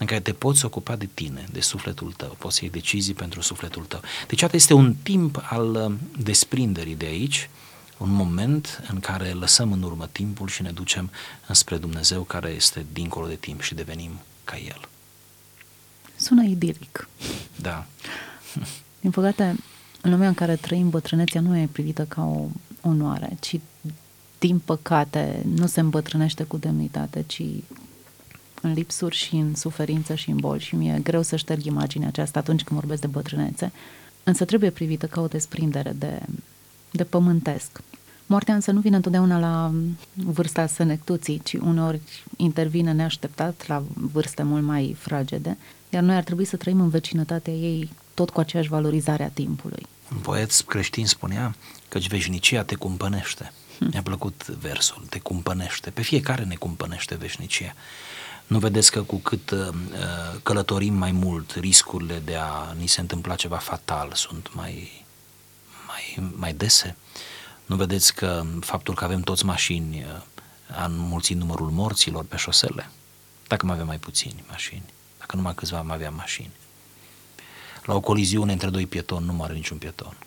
în 0.02 0.08
care 0.08 0.20
te 0.20 0.34
poți 0.34 0.66
ocupa 0.66 0.96
de 0.96 1.10
tine, 1.14 1.48
de 1.52 1.60
sufletul 1.60 2.14
tău, 2.18 2.36
poți 2.38 2.56
să 2.56 2.60
iei 2.64 2.72
decizii 2.72 3.14
pentru 3.14 3.42
sufletul 3.42 3.84
tău. 3.84 4.02
Deci, 4.28 4.42
atât 4.42 4.56
este 4.56 4.74
un 4.74 4.96
timp 5.04 5.42
al 5.44 5.76
um, 5.76 6.00
desprinderii 6.18 6.96
de 6.96 7.06
aici, 7.06 7.50
un 7.98 8.10
moment 8.10 8.84
în 8.90 9.00
care 9.00 9.30
lăsăm 9.30 9.72
în 9.72 9.82
urmă 9.82 10.08
timpul 10.12 10.48
și 10.48 10.62
ne 10.62 10.72
ducem 10.72 11.12
înspre 11.48 11.78
Dumnezeu 11.78 12.22
care 12.22 12.50
este 12.50 12.86
dincolo 12.94 13.28
de 13.28 13.36
timp 13.36 13.62
și 13.62 13.74
devenim 13.74 14.12
ca 14.44 14.58
El. 14.58 14.90
Sună 16.22 16.44
idilic. 16.44 17.10
Da. 17.62 17.86
Din 19.00 19.12
păcate, 19.12 19.56
în 20.02 20.12
lumea 20.12 20.28
în 20.28 20.34
care 20.34 20.56
trăim, 20.56 20.90
bătrânețea 20.90 21.42
nu 21.42 21.58
e 21.58 21.70
privită 21.72 22.06
ca 22.06 22.24
o 22.24 22.46
onoare, 22.82 23.38
ci, 23.40 23.60
din 24.40 24.60
păcate, 24.60 25.46
nu 25.56 25.68
se 25.68 25.80
îmbătrânește 25.80 26.44
cu 26.44 26.58
demnitate, 26.58 27.24
ci 27.28 27.42
în 28.62 28.74
lipsuri 28.74 29.16
și 29.16 29.36
în 29.36 29.56
suferință 29.56 30.16
și 30.16 30.30
în 30.30 30.38
boli 30.38 30.62
și 30.62 30.76
mi-e 30.76 31.00
greu 31.04 31.22
să 31.22 31.36
șterg 31.36 31.66
imaginea 31.66 32.08
aceasta 32.08 32.40
atunci 32.40 32.64
când 32.64 32.80
vorbesc 32.80 33.02
de 33.02 33.08
bătrânețe, 33.08 33.72
însă 34.24 34.46
trebuie 34.46 34.70
privită 34.70 35.08
ca 35.08 35.22
o 35.22 35.28
desprindere 35.28 35.92
de, 35.98 36.22
de 36.92 37.04
pământesc. 37.04 37.82
Moartea 38.26 38.54
însă 38.54 38.72
nu 38.72 38.80
vine 38.80 38.96
întotdeauna 38.96 39.40
la 39.40 39.74
vârsta 40.14 40.66
senectuții, 40.66 41.42
ci 41.44 41.54
uneori 41.54 42.02
intervine 42.38 42.92
neașteptat 42.92 43.68
la 43.68 43.84
vârste 43.94 44.44
mult 44.44 44.64
mai 44.64 44.96
fragede, 45.00 45.58
iar 45.94 46.04
noi 46.04 46.16
ar 46.16 46.24
trebui 46.24 46.46
să 46.46 46.58
trăim 46.58 46.82
în 46.82 46.90
vecinătatea 46.90 47.54
ei 47.54 47.90
tot 48.14 48.30
cu 48.30 48.40
aceeași 48.40 48.70
valorizare 48.70 49.24
a 49.24 49.30
timpului. 49.30 49.88
Un 50.12 50.18
poet 50.18 50.52
creștin 50.52 51.06
spunea 51.06 51.56
că 51.90 52.00
veșnicia 52.08 52.64
te 52.64 52.76
cumpănește. 52.76 53.54
Hm. 53.78 53.90
Mi-a 53.92 54.02
plăcut 54.02 54.48
versul, 54.48 55.06
te 55.10 55.20
cumpănește. 55.20 55.90
Pe 55.90 56.02
fiecare 56.02 56.44
ne 56.44 56.56
cumpănește 56.56 57.16
veșnicia. 57.16 57.76
Nu 58.48 58.60
vedeți 58.60 58.92
că 58.92 59.02
cu 59.02 59.16
cât 59.16 59.52
uh, 59.52 59.68
călătorim 60.44 60.94
mai 60.94 61.12
mult, 61.12 61.52
riscurile 61.52 62.22
de 62.26 62.36
a 62.36 62.74
ni 62.78 62.88
se 62.88 63.02
întâmpla 63.02 63.36
ceva 63.36 63.58
fatal 63.58 64.12
sunt 64.14 64.54
mai, 64.54 65.06
mai, 65.88 66.32
mai 66.36 66.54
dese? 66.54 66.96
Nu 67.66 67.76
vedeți 67.76 68.16
că 68.16 68.46
faptul 68.60 68.96
că 68.96 69.04
avem 69.04 69.22
toți 69.22 69.46
mașini 69.46 70.06
uh, 70.08 70.22
a 70.78 70.86
înmulțit 70.86 71.38
numărul 71.38 71.70
morților 71.70 72.24
pe 72.24 72.38
șosele? 72.38 72.90
Dacă 73.48 73.66
mai 73.66 73.76
avem 73.76 73.88
mai 73.88 73.98
puțini 73.98 74.44
mașini, 74.50 74.84
dacă 75.32 75.44
numai 75.44 75.54
câțiva 75.56 75.82
mai 75.82 75.96
avea 75.96 76.10
mașini. 76.10 76.52
La 77.86 77.94
o 77.96 78.00
coliziune 78.00 78.52
între 78.52 78.70
doi 78.70 78.86
pietoni 78.86 79.26
nu 79.26 79.34
moare 79.34 79.54
niciun 79.54 79.78
pieton. 79.78 80.18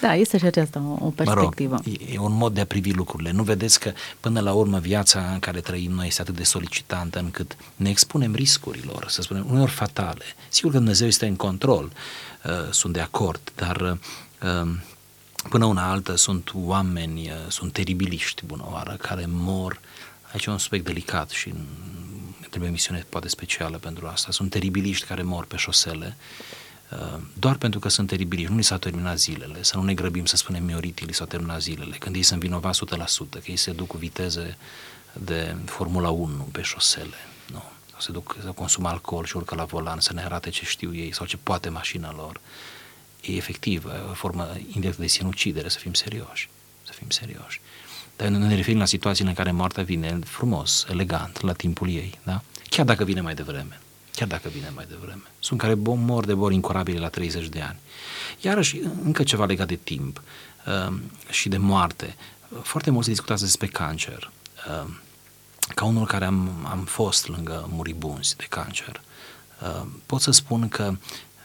Da, 0.00 0.14
este 0.14 0.38
și 0.38 0.44
aceasta 0.44 0.80
o, 0.80 1.04
o 1.04 1.10
perspectivă. 1.10 1.74
Mă 1.74 1.80
rog, 1.86 2.14
e 2.14 2.18
un 2.18 2.32
mod 2.32 2.54
de 2.54 2.60
a 2.60 2.66
privi 2.66 2.92
lucrurile. 2.92 3.30
Nu 3.30 3.42
vedeți 3.42 3.80
că 3.80 3.92
până 4.20 4.40
la 4.40 4.52
urmă 4.52 4.78
viața 4.78 5.30
în 5.32 5.38
care 5.38 5.60
trăim 5.60 5.92
noi 5.92 6.06
este 6.06 6.20
atât 6.20 6.34
de 6.34 6.42
solicitantă 6.42 7.18
încât 7.18 7.56
ne 7.76 7.90
expunem 7.90 8.34
riscurilor, 8.34 9.06
să 9.08 9.22
spunem, 9.22 9.46
uneori 9.50 9.70
fatale. 9.70 10.24
Sigur 10.48 10.70
că 10.70 10.76
Dumnezeu 10.76 11.06
este 11.06 11.26
în 11.26 11.36
control, 11.36 11.84
uh, 12.44 12.52
sunt 12.70 12.92
de 12.92 13.00
acord, 13.00 13.52
dar 13.54 13.80
uh, 13.80 14.70
până 15.48 15.64
una 15.64 15.90
altă 15.90 16.16
sunt 16.16 16.50
oameni, 16.54 17.20
uh, 17.20 17.50
sunt 17.50 17.72
teribiliști, 17.72 18.46
bună 18.46 18.64
oară, 18.70 18.96
care 19.00 19.24
mor. 19.28 19.80
Aici 20.32 20.44
e 20.44 20.50
un 20.50 20.58
subiect 20.58 20.84
delicat 20.84 21.30
și 21.30 21.54
trebuie 22.54 22.70
emisiune 22.70 23.06
poate 23.08 23.28
specială 23.28 23.78
pentru 23.78 24.06
asta. 24.06 24.30
Sunt 24.30 24.50
teribiliști 24.50 25.06
care 25.06 25.22
mor 25.22 25.44
pe 25.44 25.56
șosele 25.56 26.16
Uh, 26.90 27.20
doar 27.38 27.56
pentru 27.56 27.80
că 27.80 27.88
sunt 27.88 28.08
teribili, 28.08 28.44
nu 28.44 28.56
li 28.56 28.62
s-au 28.62 28.78
terminat 28.78 29.18
zilele, 29.18 29.62
să 29.62 29.76
nu 29.76 29.82
ne 29.82 29.94
grăbim 29.94 30.24
să 30.24 30.36
spunem 30.36 30.64
mioritii, 30.64 31.06
li 31.06 31.14
s-au 31.14 31.26
terminat 31.26 31.60
zilele, 31.60 31.96
când 31.96 32.14
ei 32.16 32.22
sunt 32.22 32.40
vinovați 32.40 32.80
100%, 32.84 33.28
că 33.30 33.50
ei 33.50 33.56
se 33.56 33.72
duc 33.72 33.86
cu 33.86 33.96
viteze 33.96 34.56
de 35.12 35.56
Formula 35.64 36.10
1 36.10 36.48
pe 36.52 36.62
șosele, 36.62 37.16
nu? 37.52 37.62
Sau 37.90 38.00
se 38.00 38.12
duc 38.12 38.36
să 38.42 38.50
consumă 38.50 38.88
alcool 38.88 39.24
și 39.24 39.36
urcă 39.36 39.54
la 39.54 39.64
volan 39.64 40.00
să 40.00 40.12
ne 40.12 40.22
arate 40.22 40.50
ce 40.50 40.64
știu 40.64 40.94
ei 40.94 41.14
sau 41.14 41.26
ce 41.26 41.36
poate 41.36 41.68
mașina 41.68 42.12
lor. 42.12 42.40
E 43.20 43.36
efectiv 43.36 43.84
o 44.10 44.12
formă 44.12 44.56
indirectă 44.72 45.00
de 45.00 45.06
sinucidere, 45.06 45.68
să 45.68 45.78
fim 45.78 45.92
serioși, 45.92 46.48
să 46.82 46.92
fim 46.92 47.10
serioși. 47.10 47.60
Dar 48.16 48.28
noi 48.28 48.48
ne 48.48 48.54
referim 48.54 48.78
la 48.78 48.84
situațiile 48.84 49.28
în 49.28 49.36
care 49.36 49.50
moartea 49.50 49.82
vine 49.82 50.18
frumos, 50.24 50.86
elegant, 50.90 51.40
la 51.40 51.52
timpul 51.52 51.88
ei, 51.88 52.18
da? 52.22 52.42
Chiar 52.68 52.84
dacă 52.84 53.04
vine 53.04 53.20
mai 53.20 53.34
devreme 53.34 53.78
chiar 54.14 54.28
dacă 54.28 54.48
vine 54.48 54.72
mai 54.74 54.86
devreme. 54.88 55.22
Sunt 55.38 55.60
care 55.60 55.74
mor 55.84 56.24
de 56.24 56.34
boli 56.34 56.54
incurabile 56.54 56.98
la 56.98 57.08
30 57.08 57.48
de 57.48 57.60
ani. 57.60 57.78
Iarăși, 58.40 58.80
încă 59.04 59.22
ceva 59.22 59.44
legat 59.44 59.66
de 59.66 59.74
timp 59.74 60.22
uh, 60.66 60.94
și 61.30 61.48
de 61.48 61.56
moarte. 61.56 62.16
Foarte 62.62 62.90
mult 62.90 63.04
se 63.04 63.10
discutează 63.10 63.44
despre 63.44 63.66
cancer. 63.66 64.30
Uh, 64.68 64.90
ca 65.74 65.84
unul 65.84 66.06
care 66.06 66.24
am, 66.24 66.66
am 66.70 66.84
fost 66.84 67.28
lângă 67.28 67.68
muribunzi 67.72 68.36
de 68.36 68.46
cancer, 68.48 69.00
uh, 69.62 69.86
pot 70.06 70.20
să 70.20 70.30
spun 70.30 70.68
că 70.68 70.96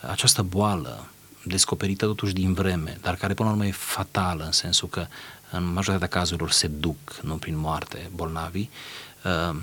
această 0.10 0.41
boală 0.41 1.10
descoperită 1.43 2.05
totuși 2.05 2.34
din 2.34 2.53
vreme, 2.53 2.97
dar 3.01 3.15
care 3.15 3.34
până 3.34 3.49
la 3.49 3.55
urmă 3.55 3.67
e 3.67 3.71
fatală 3.71 4.43
în 4.43 4.51
sensul 4.51 4.88
că 4.88 5.08
în 5.51 5.73
majoritatea 5.73 6.19
cazurilor 6.19 6.51
se 6.51 6.67
duc, 6.67 7.19
nu 7.21 7.38
prin 7.38 7.57
moarte, 7.57 8.09
bolnavii, 8.15 8.69
uh, 9.23 9.55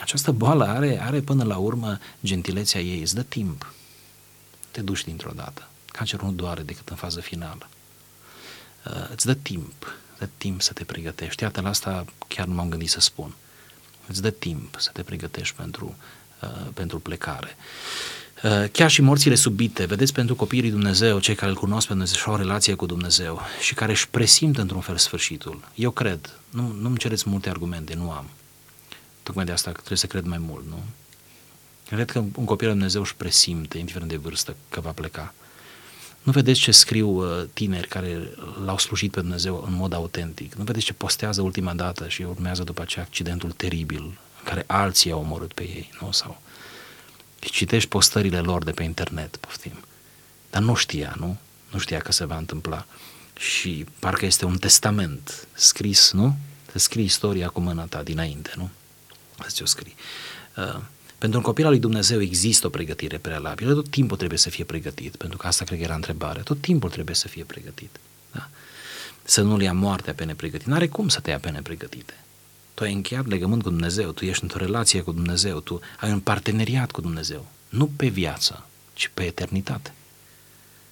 această 0.00 0.32
boală 0.32 0.64
are, 0.64 1.02
are 1.02 1.20
până 1.20 1.44
la 1.44 1.56
urmă 1.56 1.98
gentilețea 2.24 2.80
ei, 2.80 3.00
îți 3.00 3.14
dă 3.14 3.22
timp. 3.22 3.72
Te 4.70 4.80
duci 4.80 5.04
dintr-o 5.04 5.32
dată. 5.34 5.68
Cancerul 5.86 6.26
nu 6.26 6.32
doare 6.32 6.62
decât 6.62 6.88
în 6.88 6.96
fază 6.96 7.20
finală. 7.20 7.68
Uh, 8.86 9.08
îți 9.10 9.26
dă 9.26 9.34
timp, 9.34 9.96
dă 10.18 10.28
timp 10.36 10.62
să 10.62 10.72
te 10.72 10.84
pregătești. 10.84 11.42
Iată, 11.42 11.60
la 11.60 11.68
asta 11.68 12.04
chiar 12.28 12.46
nu 12.46 12.54
m-am 12.54 12.68
gândit 12.68 12.90
să 12.90 13.00
spun. 13.00 13.34
Îți 14.06 14.22
dă 14.22 14.30
timp 14.30 14.76
să 14.78 14.90
te 14.92 15.02
pregătești 15.02 15.56
pentru, 15.56 15.96
uh, 16.42 16.68
pentru 16.74 16.98
plecare. 16.98 17.56
Uh, 18.42 18.64
chiar 18.72 18.90
și 18.90 19.02
morțile 19.02 19.34
subite, 19.34 19.84
vedeți, 19.84 20.12
pentru 20.12 20.34
copiii 20.34 20.62
lui 20.62 20.70
Dumnezeu, 20.70 21.18
cei 21.18 21.34
care 21.34 21.50
îl 21.50 21.56
cunosc 21.56 21.86
pe 21.86 21.92
Dumnezeu 21.92 22.16
și 22.16 22.26
au 22.26 22.32
o 22.32 22.36
relație 22.36 22.74
cu 22.74 22.86
Dumnezeu 22.86 23.40
și 23.60 23.74
care 23.74 23.92
își 23.92 24.08
presimt 24.08 24.58
într-un 24.58 24.80
fel 24.80 24.96
sfârșitul. 24.96 25.60
Eu 25.74 25.90
cred, 25.90 26.38
nu, 26.50 26.74
nu-mi 26.80 26.98
cereți 26.98 27.28
multe 27.28 27.48
argumente, 27.48 27.94
nu 27.94 28.10
am. 28.10 28.30
Tocmai 29.22 29.44
de 29.44 29.52
asta 29.52 29.70
trebuie 29.70 29.98
să 29.98 30.06
cred 30.06 30.24
mai 30.24 30.38
mult, 30.38 30.64
nu? 30.68 30.82
Cred 31.88 32.10
că 32.10 32.18
un 32.18 32.44
copil 32.44 32.66
al 32.66 32.72
Dumnezeu 32.72 33.00
își 33.00 33.16
presimte, 33.16 33.78
indiferent 33.78 34.10
de 34.10 34.16
vârstă, 34.16 34.56
că 34.68 34.80
va 34.80 34.90
pleca. 34.90 35.34
Nu 36.22 36.32
vedeți 36.32 36.60
ce 36.60 36.70
scriu 36.70 37.08
uh, 37.08 37.44
tineri 37.52 37.88
care 37.88 38.30
l-au 38.64 38.78
slujit 38.78 39.10
pe 39.10 39.20
Dumnezeu 39.20 39.64
în 39.66 39.74
mod 39.74 39.92
autentic. 39.92 40.54
Nu 40.54 40.64
vedeți 40.64 40.84
ce 40.84 40.92
postează 40.92 41.42
ultima 41.42 41.74
dată 41.74 42.08
și 42.08 42.22
urmează 42.22 42.64
după 42.64 42.82
aceea 42.82 43.04
accidentul 43.04 43.50
teribil 43.50 44.02
în 44.38 44.44
care 44.44 44.64
alții 44.66 45.10
au 45.10 45.20
omorât 45.20 45.52
pe 45.52 45.62
ei, 45.62 45.90
nu? 46.00 46.10
Sau 46.12 46.40
și 47.40 47.50
citești 47.50 47.88
postările 47.88 48.40
lor 48.40 48.64
de 48.64 48.70
pe 48.70 48.82
internet, 48.82 49.36
poftim. 49.36 49.84
Dar 50.50 50.62
nu 50.62 50.74
știa, 50.74 51.14
nu? 51.18 51.36
Nu 51.70 51.78
știa 51.78 52.00
că 52.00 52.12
se 52.12 52.24
va 52.24 52.36
întâmpla. 52.36 52.86
Și 53.38 53.86
parcă 53.98 54.26
este 54.26 54.44
un 54.44 54.58
testament 54.58 55.46
scris, 55.52 56.12
nu? 56.12 56.36
Să 56.70 56.78
scrii 56.78 57.04
istoria 57.04 57.48
cu 57.48 57.60
mâna 57.60 57.84
ta 57.84 58.02
dinainte, 58.02 58.52
nu? 58.56 58.70
Să 59.40 59.48
ți-o 59.48 59.66
scrii. 59.66 59.94
Uh, 60.56 60.80
pentru 61.18 61.38
un 61.38 61.44
copil 61.44 61.64
al 61.64 61.70
lui 61.70 61.80
Dumnezeu 61.80 62.20
există 62.20 62.66
o 62.66 62.70
pregătire 62.70 63.18
prealabilă, 63.18 63.74
tot 63.74 63.90
timpul 63.90 64.16
trebuie 64.16 64.38
să 64.38 64.50
fie 64.50 64.64
pregătit, 64.64 65.16
pentru 65.16 65.38
că 65.38 65.46
asta 65.46 65.64
cred 65.64 65.78
că 65.78 65.84
era 65.84 65.94
întrebarea, 65.94 66.42
tot 66.42 66.60
timpul 66.60 66.90
trebuie 66.90 67.14
să 67.14 67.28
fie 67.28 67.44
pregătit. 67.44 67.96
Da? 68.32 68.48
Să 69.22 69.42
nu-l 69.42 69.62
ia 69.62 69.72
moartea 69.72 70.14
pe 70.14 70.24
nepregătit. 70.24 70.66
N-are 70.66 70.88
cum 70.88 71.08
să 71.08 71.20
te 71.20 71.30
ia 71.30 71.38
pe 71.38 71.50
nepregătite. 71.50 72.14
Tu 72.78 72.84
ai 72.84 72.92
încheiat 72.92 73.26
legământ 73.26 73.62
cu 73.62 73.68
Dumnezeu, 73.68 74.10
tu 74.10 74.24
ești 74.24 74.42
într-o 74.42 74.58
relație 74.58 75.00
cu 75.00 75.12
Dumnezeu, 75.12 75.60
tu 75.60 75.80
ai 76.00 76.12
un 76.12 76.20
parteneriat 76.20 76.90
cu 76.90 77.00
Dumnezeu. 77.00 77.46
Nu 77.68 77.86
pe 77.96 78.06
viață, 78.06 78.64
ci 78.92 79.10
pe 79.14 79.22
eternitate. 79.22 79.92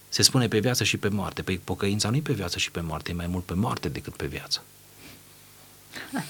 Se 0.09 0.23
spune 0.23 0.49
pe 0.49 0.59
viață 0.59 0.85
și 0.85 0.97
pe 0.97 1.09
moarte. 1.09 1.43
Păi 1.43 1.59
pocăința 1.59 2.11
nu 2.11 2.17
e 2.17 2.21
pe 2.21 2.33
viață 2.33 2.59
și 2.59 2.71
pe 2.71 2.81
moarte, 2.81 3.11
e 3.11 3.15
mai 3.15 3.27
mult 3.27 3.45
pe 3.45 3.55
moarte 3.55 3.89
decât 3.89 4.17
pe 4.17 4.27
viață. 4.27 4.63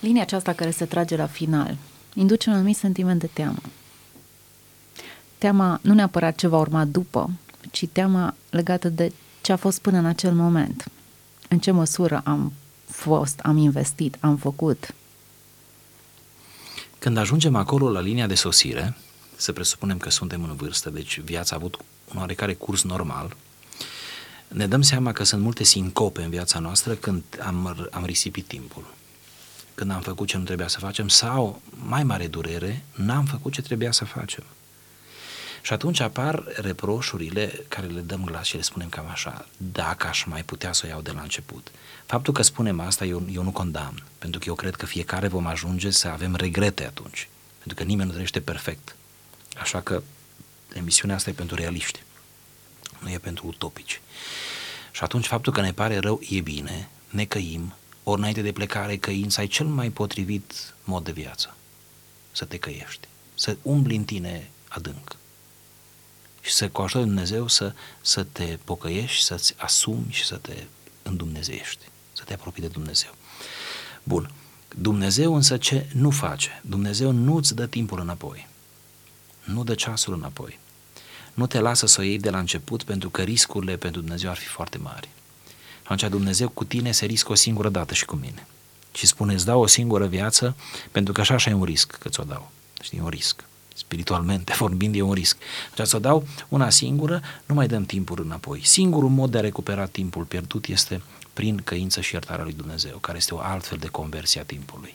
Linia 0.00 0.22
aceasta 0.22 0.52
care 0.52 0.70
se 0.70 0.84
trage 0.84 1.16
la 1.16 1.26
final 1.26 1.76
induce 2.14 2.48
un 2.48 2.54
anumit 2.54 2.76
sentiment 2.76 3.20
de 3.20 3.28
teamă. 3.32 3.60
Teama 5.38 5.78
nu 5.82 5.94
neapărat 5.94 6.36
ce 6.36 6.46
va 6.46 6.58
urma 6.58 6.84
după, 6.84 7.30
ci 7.70 7.86
teama 7.92 8.34
legată 8.50 8.88
de 8.88 9.12
ce 9.40 9.52
a 9.52 9.56
fost 9.56 9.80
până 9.80 9.98
în 9.98 10.06
acel 10.06 10.32
moment. 10.32 10.90
În 11.48 11.58
ce 11.58 11.70
măsură 11.70 12.20
am 12.24 12.52
fost, 12.96 13.40
am 13.42 13.56
investit, 13.56 14.16
am 14.20 14.36
făcut. 14.36 14.94
Când 16.98 17.16
ajungem 17.16 17.54
acolo 17.54 17.90
la 17.90 18.00
linia 18.00 18.26
de 18.26 18.34
sosire, 18.34 18.96
să 19.36 19.52
presupunem 19.52 19.98
că 19.98 20.10
suntem 20.10 20.42
în 20.42 20.56
vârstă, 20.56 20.90
deci 20.90 21.20
viața 21.20 21.54
a 21.54 21.58
avut 21.58 21.76
un 22.12 22.18
oarecare 22.20 22.54
curs 22.54 22.82
normal, 22.82 23.36
ne 24.48 24.66
dăm 24.66 24.82
seama 24.82 25.12
că 25.12 25.24
sunt 25.24 25.42
multe 25.42 25.64
sincope 25.64 26.22
în 26.22 26.30
viața 26.30 26.58
noastră 26.58 26.94
când 26.94 27.22
am, 27.42 27.88
am 27.90 28.04
risipit 28.04 28.46
timpul. 28.46 28.94
Când 29.74 29.90
am 29.90 30.00
făcut 30.00 30.26
ce 30.26 30.36
nu 30.36 30.44
trebuia 30.44 30.68
să 30.68 30.78
facem 30.78 31.08
sau, 31.08 31.60
mai 31.86 32.04
mare 32.04 32.26
durere, 32.26 32.84
n-am 32.94 33.24
făcut 33.24 33.52
ce 33.52 33.62
trebuia 33.62 33.92
să 33.92 34.04
facem. 34.04 34.44
Și 35.66 35.72
atunci 35.72 36.00
apar 36.00 36.44
reproșurile 36.56 37.64
care 37.68 37.86
le 37.86 38.00
dăm 38.00 38.24
glas 38.24 38.46
și 38.46 38.56
le 38.56 38.62
spunem 38.62 38.88
cam 38.88 39.08
așa, 39.08 39.46
dacă 39.56 40.06
aș 40.06 40.24
mai 40.24 40.42
putea 40.42 40.72
să 40.72 40.82
o 40.84 40.88
iau 40.88 41.00
de 41.00 41.10
la 41.10 41.20
început. 41.20 41.70
Faptul 42.04 42.32
că 42.32 42.42
spunem 42.42 42.80
asta 42.80 43.04
eu, 43.04 43.26
eu 43.32 43.42
nu 43.42 43.50
condamn, 43.50 44.02
pentru 44.18 44.40
că 44.40 44.44
eu 44.48 44.54
cred 44.54 44.74
că 44.74 44.86
fiecare 44.86 45.28
vom 45.28 45.46
ajunge 45.46 45.90
să 45.90 46.08
avem 46.08 46.34
regrete 46.34 46.84
atunci, 46.84 47.28
pentru 47.58 47.74
că 47.74 47.82
nimeni 47.82 48.06
nu 48.06 48.12
trăiește 48.12 48.40
perfect. 48.40 48.96
Așa 49.56 49.80
că 49.80 50.02
emisiunea 50.74 51.16
asta 51.16 51.30
e 51.30 51.32
pentru 51.32 51.56
realiști, 51.56 52.02
nu 52.98 53.10
e 53.10 53.18
pentru 53.18 53.46
utopici. 53.46 54.00
Și 54.90 55.02
atunci 55.02 55.26
faptul 55.26 55.52
că 55.52 55.60
ne 55.60 55.72
pare 55.72 55.98
rău 55.98 56.20
e 56.28 56.40
bine, 56.40 56.88
ne 57.08 57.24
căim, 57.24 57.74
ori 58.02 58.18
înainte 58.18 58.42
de 58.42 58.52
plecare 58.52 58.96
căind 58.96 59.30
să 59.30 59.40
ai 59.40 59.46
cel 59.46 59.66
mai 59.66 59.90
potrivit 59.90 60.74
mod 60.84 61.04
de 61.04 61.12
viață, 61.12 61.56
să 62.32 62.44
te 62.44 62.58
căiești, 62.58 63.08
să 63.34 63.56
umbli 63.62 63.96
în 63.96 64.04
tine 64.04 64.50
adânc 64.68 65.16
și 66.46 66.52
să 66.52 66.68
cu 66.68 66.82
ajutorul 66.82 67.06
Dumnezeu 67.06 67.48
să, 67.48 67.74
să 68.00 68.22
te 68.22 68.58
pocăiești, 68.64 69.24
să-ți 69.24 69.54
asumi 69.56 70.06
și 70.10 70.24
să 70.24 70.36
te 70.36 70.64
îndumnezeiești, 71.02 71.84
să 72.12 72.22
te 72.24 72.32
apropii 72.32 72.62
de 72.62 72.68
Dumnezeu. 72.68 73.10
Bun. 74.02 74.30
Dumnezeu 74.78 75.34
însă 75.34 75.56
ce 75.56 75.86
nu 75.92 76.10
face? 76.10 76.60
Dumnezeu 76.64 77.10
nu 77.10 77.36
îți 77.36 77.54
dă 77.54 77.66
timpul 77.66 78.00
înapoi. 78.00 78.48
Nu 79.44 79.64
dă 79.64 79.74
ceasul 79.74 80.14
înapoi. 80.14 80.58
Nu 81.34 81.46
te 81.46 81.58
lasă 81.58 81.86
să 81.86 82.00
o 82.00 82.02
iei 82.02 82.18
de 82.18 82.30
la 82.30 82.38
început 82.38 82.82
pentru 82.82 83.10
că 83.10 83.22
riscurile 83.22 83.76
pentru 83.76 84.00
Dumnezeu 84.00 84.30
ar 84.30 84.36
fi 84.36 84.46
foarte 84.46 84.78
mari. 84.78 85.08
Atunci 85.82 86.10
Dumnezeu 86.10 86.48
cu 86.48 86.64
tine 86.64 86.92
se 86.92 87.06
riscă 87.06 87.32
o 87.32 87.34
singură 87.34 87.68
dată 87.68 87.94
și 87.94 88.04
cu 88.04 88.16
mine. 88.16 88.46
Și 88.92 89.06
spune, 89.06 89.34
îți 89.34 89.44
dau 89.44 89.60
o 89.60 89.66
singură 89.66 90.06
viață 90.06 90.56
pentru 90.92 91.12
că 91.12 91.20
așa 91.20 91.34
așa 91.34 91.50
e 91.50 91.54
un 91.54 91.64
risc 91.64 91.90
că 91.90 92.08
ți-o 92.08 92.24
dau. 92.24 92.50
Știi, 92.82 93.00
un 93.00 93.08
risc 93.08 93.44
spiritualmente 93.86 94.52
vorbind, 94.62 94.94
e 94.94 95.00
un 95.00 95.12
risc. 95.12 95.36
Deci 95.76 95.86
să 95.86 95.98
dau 95.98 96.26
una 96.48 96.70
singură, 96.70 97.22
nu 97.46 97.54
mai 97.54 97.66
dăm 97.66 97.84
timpul 97.84 98.20
înapoi. 98.24 98.60
Singurul 98.64 99.08
mod 99.08 99.30
de 99.30 99.38
a 99.38 99.40
recupera 99.40 99.86
timpul 99.86 100.24
pierdut 100.24 100.66
este 100.66 101.02
prin 101.32 101.60
căință 101.64 102.00
și 102.00 102.14
iertarea 102.14 102.44
lui 102.44 102.52
Dumnezeu, 102.52 102.98
care 102.98 103.18
este 103.18 103.34
o 103.34 103.38
altfel 103.38 103.78
de 103.78 103.86
conversie 103.86 104.40
a 104.40 104.44
timpului. 104.44 104.94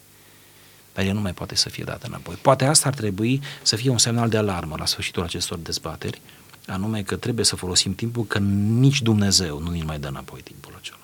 Dar 0.93 1.05
el 1.05 1.13
nu 1.13 1.21
mai 1.21 1.33
poate 1.33 1.55
să 1.55 1.69
fie 1.69 1.83
dat 1.83 2.03
înapoi. 2.03 2.35
Poate 2.41 2.65
asta 2.65 2.87
ar 2.87 2.93
trebui 2.93 3.41
să 3.61 3.75
fie 3.75 3.89
un 3.89 3.97
semnal 3.97 4.29
de 4.29 4.37
alarmă 4.37 4.75
la 4.79 4.85
sfârșitul 4.85 5.23
acestor 5.23 5.57
dezbateri, 5.57 6.21
anume 6.67 7.01
că 7.01 7.15
trebuie 7.15 7.45
să 7.45 7.55
folosim 7.55 7.95
timpul, 7.95 8.25
că 8.25 8.37
nici 8.83 9.01
Dumnezeu 9.01 9.59
nu 9.59 9.69
ne 9.69 9.83
mai 9.83 9.99
dă 9.99 10.07
înapoi 10.07 10.41
timpul 10.41 10.73
acela. 10.79 10.99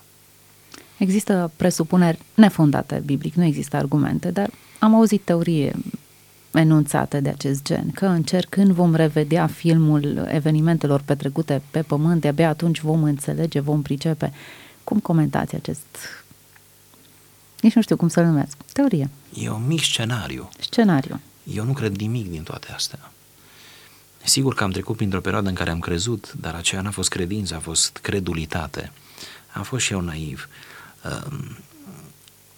Există 0.97 1.51
presupuneri 1.55 2.19
nefondate 2.33 3.01
biblic, 3.05 3.33
nu 3.33 3.43
există 3.43 3.77
argumente, 3.77 4.31
dar 4.31 4.49
am 4.79 4.95
auzit 4.95 5.21
teorie 5.23 5.75
enunțate 6.53 7.19
de 7.19 7.29
acest 7.29 7.63
gen, 7.63 7.91
că 7.91 8.05
în 8.05 8.23
cer 8.23 8.45
când 8.49 8.71
vom 8.71 8.95
revedea 8.95 9.47
filmul 9.47 10.27
evenimentelor 10.31 11.01
petrecute 11.01 11.61
pe 11.71 11.81
pământ, 11.81 12.21
de-abia 12.21 12.49
atunci 12.49 12.81
vom 12.81 13.03
înțelege, 13.03 13.59
vom 13.59 13.81
pricepe. 13.81 14.33
Cum 14.83 14.99
comentați 14.99 15.55
acest... 15.55 15.85
Nici 17.61 17.73
nu 17.73 17.81
știu 17.81 17.95
cum 17.95 18.07
să-l 18.07 18.25
numesc. 18.25 18.55
Teorie. 18.73 19.09
E 19.33 19.49
un 19.49 19.67
mic 19.67 19.81
scenariu. 19.81 20.49
Scenariu. 20.59 21.19
Eu 21.53 21.63
nu 21.63 21.73
cred 21.73 21.95
nimic 21.95 22.29
din 22.29 22.43
toate 22.43 22.67
astea. 22.75 23.11
Sigur 24.23 24.53
că 24.53 24.63
am 24.63 24.71
trecut 24.71 24.95
printr-o 24.95 25.21
perioadă 25.21 25.49
în 25.49 25.55
care 25.55 25.69
am 25.69 25.79
crezut, 25.79 26.33
dar 26.33 26.55
aceea 26.55 26.81
n-a 26.81 26.91
fost 26.91 27.09
credință, 27.09 27.55
a 27.55 27.59
fost 27.59 27.97
credulitate. 27.97 28.91
Am 29.53 29.63
fost 29.63 29.85
și 29.85 29.93
eu 29.93 30.01
naiv. 30.01 30.49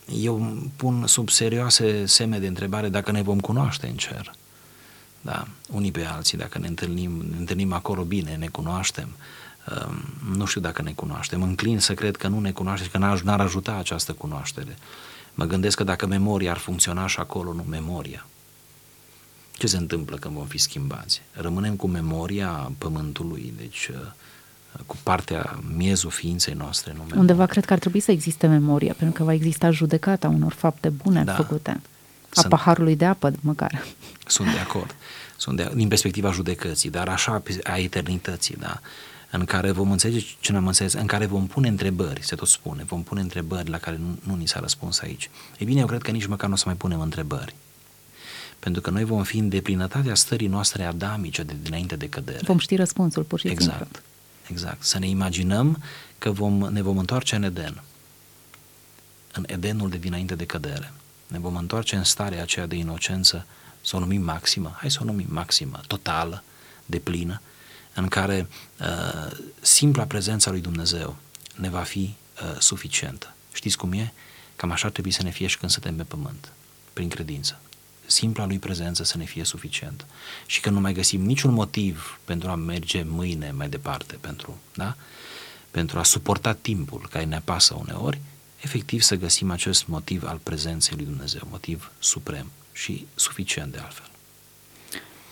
Ehm, 0.10 0.24
eu 0.24 0.58
pun 0.76 1.08
sub 1.08 1.30
serioase 1.30 2.06
semne 2.06 2.40
de 2.40 2.48
întrebare 2.48 2.90
dacă 2.90 3.12
ne 3.12 3.22
vom 3.22 3.40
cunoaște 3.40 3.88
în 3.88 3.96
cer. 3.96 4.32
Da, 5.22 5.48
unii 5.72 5.92
pe 5.92 6.06
alții, 6.06 6.38
dacă 6.38 6.58
ne 6.58 6.68
întâlnim, 6.68 7.26
ne 7.32 7.38
întâlnim 7.38 7.74
acolo 7.74 8.04
bine, 8.04 8.36
ne 8.36 8.48
cunoaștem, 8.48 9.10
um, 9.88 10.36
nu 10.38 10.46
știu 10.46 10.62
dacă 10.62 10.82
ne 10.82 10.92
cunoaștem, 10.92 11.42
înclin 11.42 11.80
să 11.80 11.94
cred 11.94 12.16
că 12.16 12.28
nu 12.28 12.40
ne 12.40 12.52
cunoaște 12.52 12.86
și 12.86 12.92
că 12.92 12.98
n-ar 12.98 13.40
ajuta 13.40 13.76
această 13.76 14.14
cunoaștere. 14.14 14.78
Mă 15.34 15.46
gândesc 15.46 15.78
că 15.78 15.84
dacă 15.84 16.06
memoria 16.06 16.52
ar 16.52 16.58
funcționa 16.58 17.08
și 17.08 17.20
acolo, 17.20 17.54
nu 17.54 17.64
memoria. 17.64 18.26
Ce 19.58 19.68
se 19.68 19.78
întâmplă 19.78 20.18
când 20.18 20.34
vom 20.34 20.46
fi 20.46 20.58
schimbați? 20.58 21.22
Rămânem 21.32 21.76
cu 21.76 21.88
memoria 21.88 22.72
pământului, 22.78 23.54
deci 23.58 23.88
uh, 23.88 23.98
cu 24.86 24.96
partea 25.04 25.60
miezul 25.76 26.10
ființei 26.10 26.54
noastre. 26.54 26.96
Nu 26.98 27.20
Undeva 27.20 27.46
cred 27.46 27.66
că 27.66 27.74
ar 27.74 27.80
trebui 27.80 28.00
să 28.00 28.12
existe 28.12 28.48
memoria, 28.48 28.94
pentru 28.98 29.18
că 29.18 29.24
va 29.24 29.34
exista 29.34 29.72
judecata 29.72 30.28
unor 30.28 30.54
fapte 30.54 30.90
bune 30.90 31.24
da. 31.24 31.34
făcute. 31.34 31.70
A 31.70 31.80
Sunt, 32.30 32.50
paharului 32.50 32.96
de 32.96 33.06
apă, 33.06 33.32
măcar. 33.42 33.86
Sunt 34.26 34.52
de 34.52 34.60
acord. 34.60 34.96
Sunt 35.38 35.58
de, 35.58 35.72
din 35.76 35.88
perspectiva 35.88 36.32
judecății, 36.32 36.90
dar 36.90 37.08
așa 37.08 37.44
a 37.64 37.78
eternității, 37.78 38.56
da? 38.56 38.80
în 39.32 39.46
care 39.46 39.72
vom 39.72 39.92
înțelege 39.92 40.26
ce 40.40 40.52
n-am 40.52 40.68
înțeles, 40.68 40.94
în 40.94 41.06
care 41.06 41.26
vom 41.26 41.48
pune 41.48 41.68
întrebări, 41.68 42.24
se 42.24 42.36
tot 42.36 42.48
spune, 42.48 42.84
vom 42.84 43.04
pune 43.04 43.22
întrebări 43.22 43.70
la 43.70 43.78
care 43.78 43.98
nu, 43.98 44.18
nu 44.24 44.36
ni 44.36 44.48
s-a 44.48 44.60
răspuns 44.60 45.00
aici. 45.00 45.30
Ei 45.58 45.66
bine, 45.66 45.80
eu 45.80 45.86
cred 45.86 46.02
că 46.02 46.12
nici 46.12 46.26
măcar 46.26 46.48
nu 46.48 46.54
o 46.54 46.58
să 46.58 46.64
mai 46.66 46.76
punem 46.76 47.00
întrebări. 47.00 47.56
pentru 48.60 48.82
că 48.82 48.90
noi 48.90 49.04
vom 49.04 49.24
fi 49.24 49.38
în 49.38 49.50
deplinătatea 49.50 50.16
stării 50.16 50.48
noastre 50.48 50.84
adamice 50.84 51.44
de 51.44 51.54
dinainte 51.62 51.96
de 51.96 52.10
cădere. 52.10 52.40
Vom 52.42 52.58
ști 52.58 52.76
răspunsul, 52.76 53.24
pur 53.24 53.40
și 53.40 53.48
exact, 53.48 53.70
simplu. 53.70 53.86
Exact. 53.90 54.09
Să 54.80 55.00
ne 55.00 55.08
imaginăm 55.08 55.84
că 56.18 56.32
vom, 56.32 56.54
ne 56.54 56.82
vom 56.82 56.98
întoarce 56.98 57.36
în 57.36 57.44
Eden, 57.44 57.84
în 59.34 59.44
Edenul 59.48 59.90
de 59.90 59.98
dinainte 59.98 60.36
de 60.36 60.46
cădere. 60.46 60.94
Ne 61.28 61.40
vom 61.40 61.56
întoarce 61.56 61.96
în 61.96 62.04
starea 62.04 62.42
aceea 62.42 62.66
de 62.66 62.76
inocență, 62.76 63.46
să 63.82 63.96
o 63.96 64.00
numim 64.00 64.22
maximă, 64.22 64.76
hai 64.78 64.92
să 64.92 65.00
o 65.02 65.06
numim 65.06 65.28
maximă, 65.30 65.82
totală, 65.88 66.44
de 66.86 67.00
plină, 67.00 67.42
în 67.94 68.08
care 68.08 68.48
uh, 68.80 69.38
simpla 69.62 70.04
prezența 70.04 70.52
lui 70.52 70.62
Dumnezeu 70.62 71.16
ne 71.56 71.70
va 71.70 71.82
fi 71.82 72.16
uh, 72.44 72.60
suficientă. 72.60 73.34
Știți 73.54 73.78
cum 73.78 73.94
e? 73.94 74.14
Cam 74.56 74.72
așa 74.72 74.86
ar 74.86 74.92
trebui 74.92 75.12
să 75.12 75.24
ne 75.24 75.30
fie 75.30 75.48
și 75.48 75.58
când 75.58 75.72
suntem 75.72 75.96
pe 75.96 76.04
pământ, 76.04 76.52
prin 76.94 77.10
credință. 77.10 77.60
Simpla 78.10 78.46
lui 78.46 78.60
prezență 78.60 79.04
să 79.04 79.18
ne 79.18 79.24
fie 79.24 79.44
suficient. 79.44 80.06
Și 80.46 80.62
că 80.62 80.70
nu 80.70 80.80
mai 80.80 80.94
găsim 80.94 81.22
niciun 81.22 81.54
motiv 81.54 82.20
pentru 82.26 82.50
a 82.50 82.56
merge 82.56 83.04
mâine 83.08 83.52
mai 83.52 83.70
departe, 83.70 84.18
pentru, 84.22 84.58
da? 84.74 84.96
pentru 85.72 86.00
a 86.00 86.04
suporta 86.04 86.54
timpul 86.54 87.08
care 87.12 87.26
ne 87.26 87.36
apasă 87.36 87.76
uneori, 87.80 88.20
efectiv 88.62 89.02
să 89.02 89.16
găsim 89.16 89.52
acest 89.52 89.88
motiv 89.88 90.24
al 90.28 90.40
prezenței 90.44 90.96
lui 90.96 91.06
Dumnezeu, 91.06 91.42
motiv 91.50 91.92
suprem 92.00 92.46
și 92.72 93.08
suficient 93.16 93.72
de 93.72 93.78
altfel. 93.78 94.08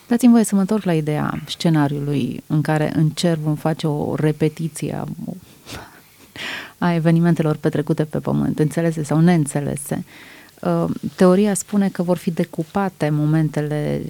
Dați-mi 0.07 0.31
voie 0.31 0.43
să 0.43 0.55
mă 0.55 0.61
întorc 0.61 0.83
la 0.83 0.93
ideea 0.93 1.41
scenariului 1.47 2.43
în 2.47 2.61
care 2.61 2.91
în 2.95 3.09
cer 3.09 3.37
vom 3.37 3.55
face 3.55 3.87
o 3.87 4.15
repetiție 4.15 4.93
a, 4.93 5.05
a 6.77 6.93
evenimentelor 6.93 7.55
petrecute 7.55 8.05
pe 8.05 8.19
pământ, 8.19 8.59
înțelese 8.59 9.03
sau 9.03 9.19
neînțelese. 9.19 9.95
Uh, 9.95 10.36
teoria 11.15 11.53
spune 11.53 11.89
că 11.89 12.03
vor 12.03 12.17
fi 12.17 12.31
decupate 12.31 13.09
momentele 13.09 14.01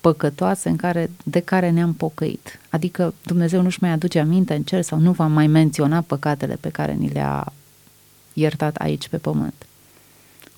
păcătoase 0.00 0.68
în 0.68 0.76
care, 0.76 1.10
de 1.24 1.40
care 1.40 1.70
ne-am 1.70 1.94
pocăit. 1.94 2.60
Adică 2.70 3.14
Dumnezeu 3.22 3.62
nu-și 3.62 3.78
mai 3.80 3.90
aduce 3.90 4.18
aminte 4.18 4.54
în 4.54 4.62
cer 4.62 4.82
sau 4.82 4.98
nu 4.98 5.12
va 5.12 5.26
mai 5.26 5.46
menționa 5.46 6.00
păcatele 6.00 6.56
pe 6.60 6.68
care 6.68 6.92
ni 6.92 7.08
le-a 7.08 7.52
iertat 8.32 8.76
aici 8.76 9.08
pe 9.08 9.18
pământ. 9.18 9.66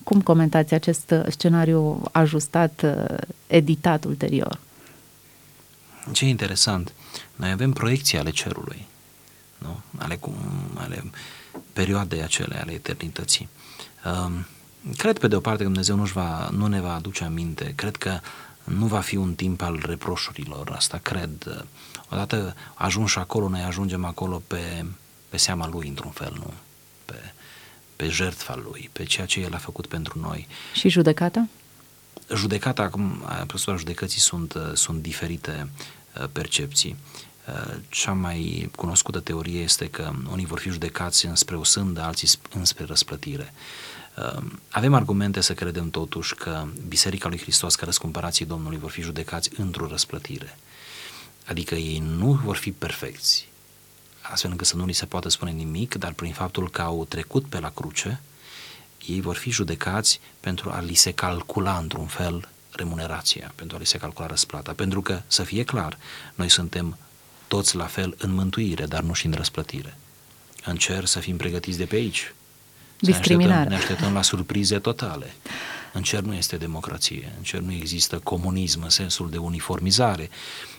Cum 0.03 0.21
comentați 0.21 0.73
acest 0.73 1.13
scenariu 1.29 2.03
ajustat, 2.11 2.85
editat 3.47 4.03
ulterior? 4.03 4.59
Ce 6.11 6.25
interesant. 6.25 6.93
Noi 7.35 7.51
avem 7.51 7.71
proiecții 7.71 8.17
ale 8.17 8.29
cerului, 8.29 8.85
nu? 9.57 9.79
Ale, 9.97 10.15
cum, 10.15 10.33
ale 10.73 11.03
perioadei 11.73 12.23
acele, 12.23 12.59
ale 12.61 12.71
eternității. 12.71 13.49
Um, 14.05 14.45
cred 14.97 15.19
pe 15.19 15.27
de 15.27 15.35
o 15.35 15.39
parte 15.39 15.57
că 15.57 15.63
Dumnezeu 15.63 15.95
nu, 15.95 16.03
va, 16.03 16.49
nu 16.51 16.67
ne 16.67 16.81
va 16.81 16.93
aduce 16.93 17.23
aminte. 17.23 17.73
Cred 17.75 17.95
că 17.95 18.19
nu 18.63 18.85
va 18.85 18.99
fi 18.99 19.15
un 19.15 19.35
timp 19.35 19.61
al 19.61 19.83
reproșurilor, 19.85 20.71
asta 20.71 20.97
cred. 20.97 21.65
Odată 22.09 22.55
ajuns 22.73 23.15
acolo, 23.15 23.49
noi 23.49 23.61
ajungem 23.61 24.05
acolo 24.05 24.41
pe, 24.47 24.85
pe 25.29 25.37
seama 25.37 25.67
Lui, 25.67 25.87
într-un 25.87 26.11
fel, 26.11 26.33
nu? 26.37 26.53
Pe, 27.05 27.33
pe 27.95 28.09
jertfa 28.09 28.55
Lui, 28.55 28.89
pe 28.93 29.03
ceea 29.03 29.25
ce 29.25 29.39
El 29.39 29.53
a 29.53 29.57
făcut 29.57 29.87
pentru 29.87 30.19
noi. 30.19 30.47
Și 30.73 30.89
judecata? 30.89 31.47
Judecata, 32.35 32.81
acum, 32.81 33.23
asupra 33.53 33.75
judecății 33.75 34.19
sunt, 34.19 34.53
sunt 34.73 35.01
diferite 35.01 35.69
uh, 36.19 36.27
percepții. 36.31 36.95
Uh, 37.47 37.75
cea 37.89 38.13
mai 38.13 38.69
cunoscută 38.75 39.19
teorie 39.19 39.59
este 39.59 39.87
că 39.87 40.11
unii 40.31 40.45
vor 40.45 40.59
fi 40.59 40.69
judecați 40.69 41.25
înspre 41.25 41.55
o 41.55 41.63
sândă, 41.63 42.01
alții 42.01 42.29
înspre 42.53 42.85
răsplătire. 42.85 43.53
Uh, 43.53 43.84
avem 44.69 44.93
argumente 44.93 45.41
să 45.41 45.53
credem 45.53 45.89
totuși 45.89 46.35
că 46.35 46.67
Biserica 46.87 47.27
lui 47.27 47.39
Hristos, 47.39 47.75
ca 47.75 47.85
răscumpărații 47.85 48.45
Domnului, 48.45 48.77
vor 48.77 48.89
fi 48.89 49.01
judecați 49.01 49.49
într-o 49.57 49.87
răsplătire. 49.87 50.57
Adică 51.45 51.75
ei 51.75 51.99
nu 51.99 52.31
vor 52.43 52.55
fi 52.55 52.71
perfecți, 52.71 53.47
astfel 54.21 54.51
încât 54.51 54.67
să 54.67 54.75
nu 54.75 54.85
li 54.85 54.93
se 54.93 55.05
poată 55.05 55.29
spune 55.29 55.51
nimic, 55.51 55.95
dar 55.95 56.13
prin 56.13 56.33
faptul 56.33 56.69
că 56.69 56.81
au 56.81 57.05
trecut 57.05 57.45
pe 57.45 57.59
la 57.59 57.69
cruce, 57.69 58.21
ei 59.05 59.21
vor 59.21 59.35
fi 59.35 59.51
judecați 59.51 60.19
pentru 60.39 60.69
a 60.69 60.79
li 60.79 60.93
se 60.93 61.11
calcula 61.11 61.77
într-un 61.77 62.05
fel 62.05 62.49
remunerația, 62.71 63.51
pentru 63.55 63.75
a 63.75 63.79
li 63.79 63.85
se 63.85 63.97
calcula 63.97 64.27
răsplata. 64.27 64.73
Pentru 64.73 65.01
că, 65.01 65.21
să 65.27 65.43
fie 65.43 65.63
clar, 65.63 65.97
noi 66.35 66.49
suntem 66.49 66.97
toți 67.47 67.75
la 67.75 67.85
fel 67.85 68.15
în 68.17 68.33
mântuire, 68.33 68.85
dar 68.85 69.01
nu 69.01 69.13
și 69.13 69.25
în 69.25 69.33
răsplătire. 69.33 69.97
În 70.65 70.75
cer 70.75 71.05
să 71.05 71.19
fim 71.19 71.37
pregătiți 71.37 71.77
de 71.77 71.85
pe 71.85 71.95
aici. 71.95 72.33
Discriminare. 72.99 73.51
Ne 73.51 73.59
așteptăm, 73.59 73.69
ne 73.69 73.75
așteptăm 73.75 74.13
la 74.13 74.21
surprize 74.21 74.79
totale. 74.79 75.33
În 75.93 76.01
cer 76.01 76.21
nu 76.21 76.33
este 76.33 76.57
democrație, 76.57 77.33
în 77.37 77.43
cer 77.43 77.59
nu 77.59 77.71
există 77.71 78.19
comunism 78.19 78.83
în 78.83 78.89
sensul 78.89 79.29
de 79.29 79.37
uniformizare, 79.37 80.29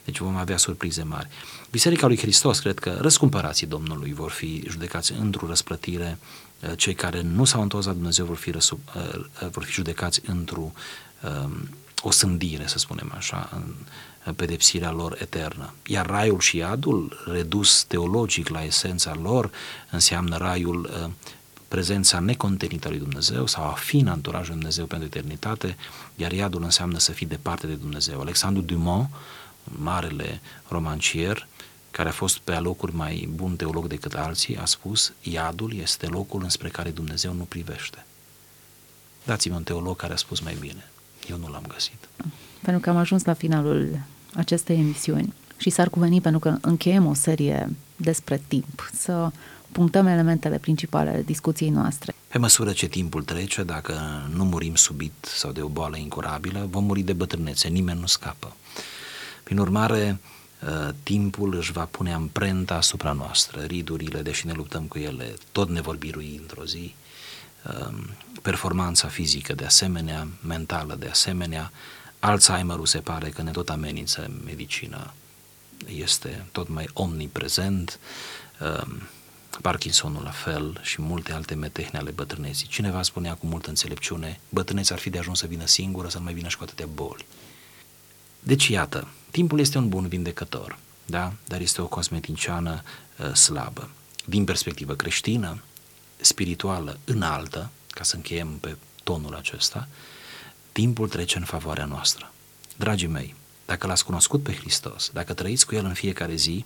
deci 0.05 0.19
vom 0.19 0.37
avea 0.37 0.57
surprize 0.57 1.03
mari. 1.03 1.29
Biserica 1.71 2.07
lui 2.07 2.19
Hristos, 2.19 2.59
cred 2.59 2.79
că 2.79 2.97
răscumpărații 3.01 3.67
Domnului 3.67 4.13
vor 4.13 4.31
fi 4.31 4.63
judecați 4.69 5.13
într-o 5.13 5.47
răsplătire, 5.47 6.19
uh, 6.61 6.73
cei 6.77 6.95
care 6.95 7.21
nu 7.21 7.45
s-au 7.45 7.63
întors 7.63 7.87
la 7.87 7.93
Dumnezeu 7.93 8.25
vor 8.25 8.37
fi, 8.37 8.51
răsub, 8.51 8.79
uh, 8.97 9.15
uh, 9.15 9.49
vor 9.51 9.65
fi 9.65 9.73
judecați 9.73 10.21
într-o 10.27 10.73
um, 11.43 11.69
o 12.03 12.11
sândire, 12.11 12.67
să 12.67 12.79
spunem 12.79 13.13
așa, 13.17 13.49
în 14.25 14.35
pedepsirea 14.35 14.91
lor 14.91 15.17
eternă. 15.21 15.73
Iar 15.87 16.07
raiul 16.07 16.41
și 16.41 16.57
iadul, 16.57 17.25
redus 17.33 17.85
teologic 17.85 18.49
la 18.49 18.65
esența 18.65 19.15
lor, 19.23 19.51
înseamnă 19.91 20.37
raiul 20.37 21.11
prezența 21.69 22.19
necontenită 22.19 22.89
lui 22.89 22.99
Dumnezeu 22.99 23.47
sau 23.47 23.65
a 23.65 23.73
fi 23.73 23.97
în 23.97 24.09
anturajul 24.09 24.55
Dumnezeu 24.55 24.87
pentru 24.87 25.07
eternitate, 25.07 25.77
iar 26.17 26.33
iadul 26.33 26.63
înseamnă 26.63 26.99
să 26.99 27.13
fii 27.13 27.27
departe 27.27 27.67
de 27.67 27.75
Dumnezeu. 27.75 28.21
Alexandru 28.21 28.63
Dumont, 28.63 29.09
marele 29.65 30.41
romancier, 30.69 31.47
care 31.91 32.09
a 32.09 32.13
fost 32.13 32.39
pe 32.39 32.53
alocuri 32.53 32.95
mai 32.95 33.29
bun 33.35 33.57
teolog 33.57 33.87
decât 33.87 34.15
alții, 34.15 34.57
a 34.57 34.65
spus, 34.65 35.13
iadul 35.23 35.75
este 35.75 36.07
locul 36.07 36.43
înspre 36.43 36.69
care 36.69 36.91
Dumnezeu 36.91 37.33
nu 37.33 37.43
privește. 37.43 38.05
Dați-mi 39.25 39.55
un 39.55 39.63
teolog 39.63 39.97
care 39.97 40.13
a 40.13 40.17
spus 40.17 40.41
mai 40.41 40.57
bine. 40.61 40.91
Eu 41.31 41.37
nu 41.37 41.49
l-am 41.49 41.65
găsit. 41.69 42.09
Pentru 42.63 42.83
că 42.83 42.91
am 42.91 42.97
ajuns 42.97 43.25
la 43.25 43.33
finalul 43.33 44.01
acestei 44.35 44.79
emisiuni 44.79 45.35
și 45.57 45.71
s-ar 45.71 45.89
cuveni, 45.89 46.21
pentru 46.21 46.41
că 46.41 46.57
încheiem 46.61 47.07
o 47.07 47.15
serie 47.15 47.69
despre 47.97 48.43
timp, 48.49 48.91
să 48.95 49.31
punctăm 49.77 50.07
elementele 50.07 50.59
principale 50.59 51.09
ale 51.11 51.23
discuției 51.23 51.71
noastre. 51.71 52.15
Pe 52.29 52.39
măsură 52.39 52.73
ce 52.73 52.87
timpul 52.87 53.23
trece, 53.23 53.63
dacă 53.63 53.95
nu 54.35 54.45
murim 54.45 54.75
subit 54.75 55.13
sau 55.21 55.53
de 55.53 55.63
o 55.63 55.69
boală 55.69 55.97
incurabilă, 55.97 56.67
vom 56.71 56.85
muri 56.85 57.03
de 57.03 57.13
bătrânețe, 57.13 57.69
nimeni 57.69 58.01
nu 58.01 58.07
scapă. 58.07 58.57
Prin 59.43 59.59
urmare, 59.59 60.21
ă, 60.67 60.95
timpul 61.03 61.55
își 61.57 61.73
va 61.73 61.85
pune 61.91 62.13
amprenta 62.13 62.75
asupra 62.75 63.13
noastră, 63.13 63.61
ridurile, 63.61 64.23
deși 64.23 64.47
ne 64.47 64.53
luptăm 64.53 64.83
cu 64.83 64.99
ele, 64.99 65.35
tot 65.53 65.69
ne 65.69 65.81
vor 65.81 65.97
birui 65.97 66.39
într-o 66.41 66.65
zi, 66.65 66.95
ă, 67.69 67.93
performanța 68.43 69.09
fizică 69.09 69.53
de 69.55 69.65
asemenea, 69.65 70.29
mentală 70.47 70.97
de 70.99 71.09
asemenea, 71.09 71.73
Alzheimerul 72.19 72.87
se 72.87 72.99
pare 72.99 73.29
că 73.29 73.43
ne 73.43 73.51
tot 73.51 73.69
amenință. 73.69 74.31
Medicina, 74.45 75.15
este 75.87 76.47
tot 76.53 76.69
mai 76.69 76.89
omniprezent, 76.93 77.99
ă, 78.61 78.87
Parkinsonul 79.61 80.23
la 80.23 80.31
fel 80.31 80.81
și 80.83 81.03
multe 81.03 81.33
alte 81.33 81.55
metehne 81.55 81.99
ale 81.99 82.11
bătrâneții. 82.11 82.67
Cineva 82.67 83.03
spunea 83.03 83.35
cu 83.35 83.47
multă 83.47 83.69
înțelepciune, 83.69 84.41
bătrâneți 84.49 84.93
ar 84.93 84.99
fi 84.99 85.11
de 85.11 85.19
ajuns 85.19 85.39
să 85.39 85.47
vină 85.47 85.67
singură, 85.67 86.09
să 86.09 86.19
nu 86.19 86.25
mai 86.25 86.35
vină 86.35 86.49
și 86.49 86.57
cu 86.57 86.63
atâtea 86.63 86.87
boli. 86.87 87.27
Deci, 88.41 88.69
iată, 88.69 89.09
timpul 89.31 89.61
este 89.61 89.79
un 89.79 89.89
bun 89.89 90.09
vindecător, 90.09 90.79
da? 91.07 91.33
dar 91.45 91.61
este 91.61 91.83
o 91.83 91.87
cosmeticiană 91.87 92.83
uh, 93.19 93.33
slabă. 93.33 93.91
Din 94.25 94.45
perspectivă 94.45 94.95
creștină, 94.95 95.63
spirituală, 96.17 96.99
înaltă, 97.05 97.71
ca 97.91 98.03
să 98.03 98.17
încheiem 98.17 98.59
pe 98.59 98.77
tonul 99.05 99.35
acesta, 99.35 99.89
timpul 100.73 101.09
trece 101.09 101.39
în 101.39 101.45
favoarea 101.45 101.85
noastră. 101.85 102.33
Dragii 102.77 103.09
mei, 103.09 103.35
dacă 103.67 103.87
l-ați 103.87 104.05
cunoscut 104.05 104.43
pe 104.43 104.55
Hristos, 104.55 105.11
dacă 105.13 105.35
trăiți 105.35 105.67
cu 105.67 105.75
El 105.75 105.85
în 105.85 105.95
fiecare 105.95 106.35
zi, 106.35 106.65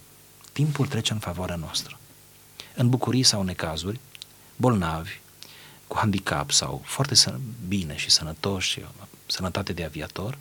timpul 0.52 0.86
trece 0.86 1.12
în 1.12 1.18
favoarea 1.18 1.56
noastră 1.56 1.99
în 2.80 2.88
bucurii 2.88 3.22
sau 3.22 3.42
necazuri, 3.42 4.00
bolnavi, 4.56 5.18
cu 5.86 5.96
handicap 5.98 6.50
sau 6.50 6.82
foarte 6.84 7.14
bine 7.68 7.96
și 7.96 8.10
sănătoși, 8.10 8.80
sănătate 9.26 9.72
de 9.72 9.84
aviator, 9.84 10.38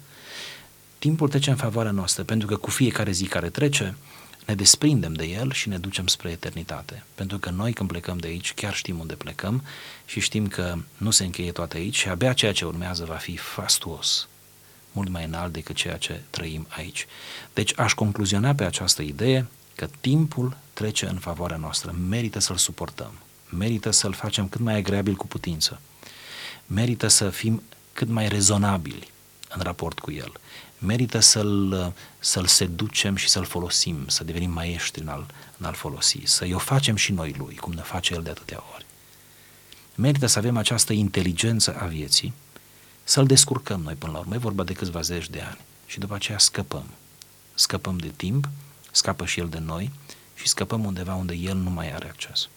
timpul 1.00 1.30
trece 1.30 1.50
în 1.50 1.56
favoarea 1.56 1.92
noastră, 1.92 2.24
pentru 2.24 2.48
că 2.48 2.56
cu 2.56 2.70
fiecare 2.70 3.12
zi 3.12 3.26
care 3.26 3.50
trece, 3.50 3.96
ne 4.46 4.56
desprindem 4.56 5.14
de 5.14 5.26
el 5.26 5.52
și 5.52 5.70
ne 5.70 5.78
ducem 5.78 6.08
spre 6.08 6.30
eternitate. 6.30 7.04
Pentru 7.16 7.38
că 7.38 7.50
noi 7.50 7.74
când 7.74 7.90
plecăm 7.90 8.18
de 8.18 8.28
aici, 8.28 8.54
chiar 8.54 8.74
știm 8.74 9.00
unde 9.00 9.14
plecăm 9.14 9.64
și 10.06 10.20
știm 10.20 10.48
că 10.48 10.78
nu 10.98 11.12
se 11.12 11.24
încheie 11.24 11.52
toate 11.52 11.78
aici 11.78 11.96
și 11.98 12.10
abia 12.10 12.34
ceea 12.34 12.54
ce 12.54 12.66
urmează 12.66 13.06
va 13.06 13.16
fi 13.16 13.38
fastuos, 13.38 14.28
mult 14.92 15.10
mai 15.10 15.26
înalt 15.26 15.54
decât 15.54 15.76
ceea 15.76 15.98
ce 15.98 16.22
trăim 16.30 16.68
aici. 16.70 17.08
Deci 17.54 17.80
aș 17.80 17.94
concluziona 17.94 18.54
pe 18.54 18.64
această 18.64 19.02
idee 19.02 19.48
că 19.76 19.88
timpul 20.00 20.58
trece 20.80 21.08
în 21.08 21.18
favoarea 21.18 21.58
noastră, 21.58 21.96
merită 22.08 22.40
să-l 22.40 22.58
suportăm, 22.58 23.12
merită 23.50 23.92
să-l 23.92 24.14
facem 24.14 24.48
cât 24.48 24.60
mai 24.60 24.76
agreabil 24.76 25.16
cu 25.16 25.28
putință, 25.28 25.80
merită 26.68 27.08
să 27.08 27.30
fim 27.30 27.64
cât 27.94 28.08
mai 28.08 28.28
rezonabili 28.30 29.12
în 29.50 29.62
raport 29.62 30.00
cu 30.00 30.12
el. 30.12 30.32
Merită 30.78 31.20
să-l, 31.20 31.94
să-l 32.20 32.46
seducem 32.46 33.16
și 33.16 33.30
să-l 33.30 33.44
folosim, 33.46 34.08
să 34.08 34.24
devenim 34.24 34.52
maestri 34.52 35.02
în 35.02 35.08
al, 35.08 35.26
în 35.58 35.66
al 35.66 35.74
folosi, 35.74 36.20
să-i 36.24 36.54
o 36.54 36.58
facem 36.58 36.96
și 36.96 37.12
noi 37.12 37.36
lui, 37.38 37.56
cum 37.56 37.74
ne 37.74 37.82
face 37.82 38.14
el 38.14 38.22
de 38.22 38.30
atâtea 38.30 38.64
ori. 38.74 38.86
Merită 39.96 40.26
să 40.26 40.40
avem 40.40 40.58
această 40.58 40.94
inteligență 40.94 41.76
a 41.80 41.86
vieții, 41.86 42.34
să-l 43.04 43.26
descurcăm 43.26 43.82
noi 43.82 43.94
până 43.94 44.12
la 44.12 44.20
urmă. 44.20 44.36
E 44.36 44.38
vorba 44.38 44.64
de 44.64 44.74
câțiva 44.74 45.02
zeci 45.02 45.30
de 45.30 45.42
ani. 45.42 45.60
Și 45.86 46.00
după 46.00 46.16
aceea 46.16 46.38
scăpăm. 46.38 46.86
Scăpăm 47.54 47.98
de 47.98 48.12
timp, 48.16 48.50
scapă 48.92 49.26
și 49.26 49.40
el 49.40 49.50
de 49.50 49.60
noi 49.60 49.92
și 50.42 50.48
scăpăm 50.48 50.86
undeva 50.86 51.16
unde 51.16 51.34
el 51.34 51.58
nu 51.58 51.70
mai 51.70 51.94
are 51.94 52.08
acces. 52.08 52.48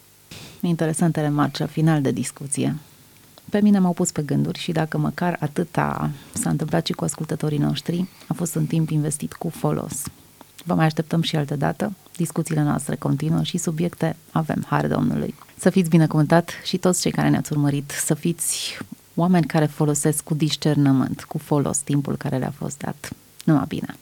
Interesante 0.61 1.21
remarci 1.21 1.59
la 1.59 1.67
final 1.67 2.03
de 2.03 2.11
discuție. 2.11 2.77
Pe 3.51 3.61
mine 3.61 3.79
m-au 3.79 3.93
pus 3.93 4.11
pe 4.11 4.23
gânduri 4.23 4.59
și 4.59 4.73
dacă 4.73 4.99
măcar 4.99 5.37
atâta 5.41 6.11
s-a 6.33 6.51
întâmplat 6.51 6.87
și 6.87 6.93
cu 6.93 7.05
ascultătorii 7.05 7.59
noștri, 7.59 8.05
a 8.29 8.35
fost 8.35 8.55
un 8.55 8.67
timp 8.67 8.91
investit 8.91 9.33
cu 9.33 9.49
folos. 9.49 10.03
Vă 10.65 10.75
mai 10.75 10.85
așteptăm 10.85 11.23
și 11.23 11.37
altă 11.37 11.57
dată. 11.57 11.93
Discuțiile 12.17 12.63
noastre 12.63 12.97
continuă 12.97 13.43
și 13.43 13.59
subiecte 13.59 14.17
avem, 14.31 14.65
har 14.69 14.87
Domnului. 14.87 15.35
Să 15.59 15.71
fiți 15.71 15.91
binecuvântat 15.91 16.51
și 16.65 16.77
toți 16.77 17.01
cei 17.01 17.11
care 17.11 17.29
ne-ați 17.29 17.53
urmărit, 17.53 17.91
să 17.91 18.15
fiți 18.15 18.79
oameni 19.15 19.47
care 19.47 19.67
folosesc 19.67 20.25
cu 20.25 20.35
discernământ, 20.35 21.25
cu 21.25 21.39
folos 21.39 21.79
timpul 21.79 22.17
care 22.17 22.39
le-a 22.39 22.55
fost 22.57 22.79
dat. 22.79 23.11
Numai 23.45 23.65
bine! 23.69 23.97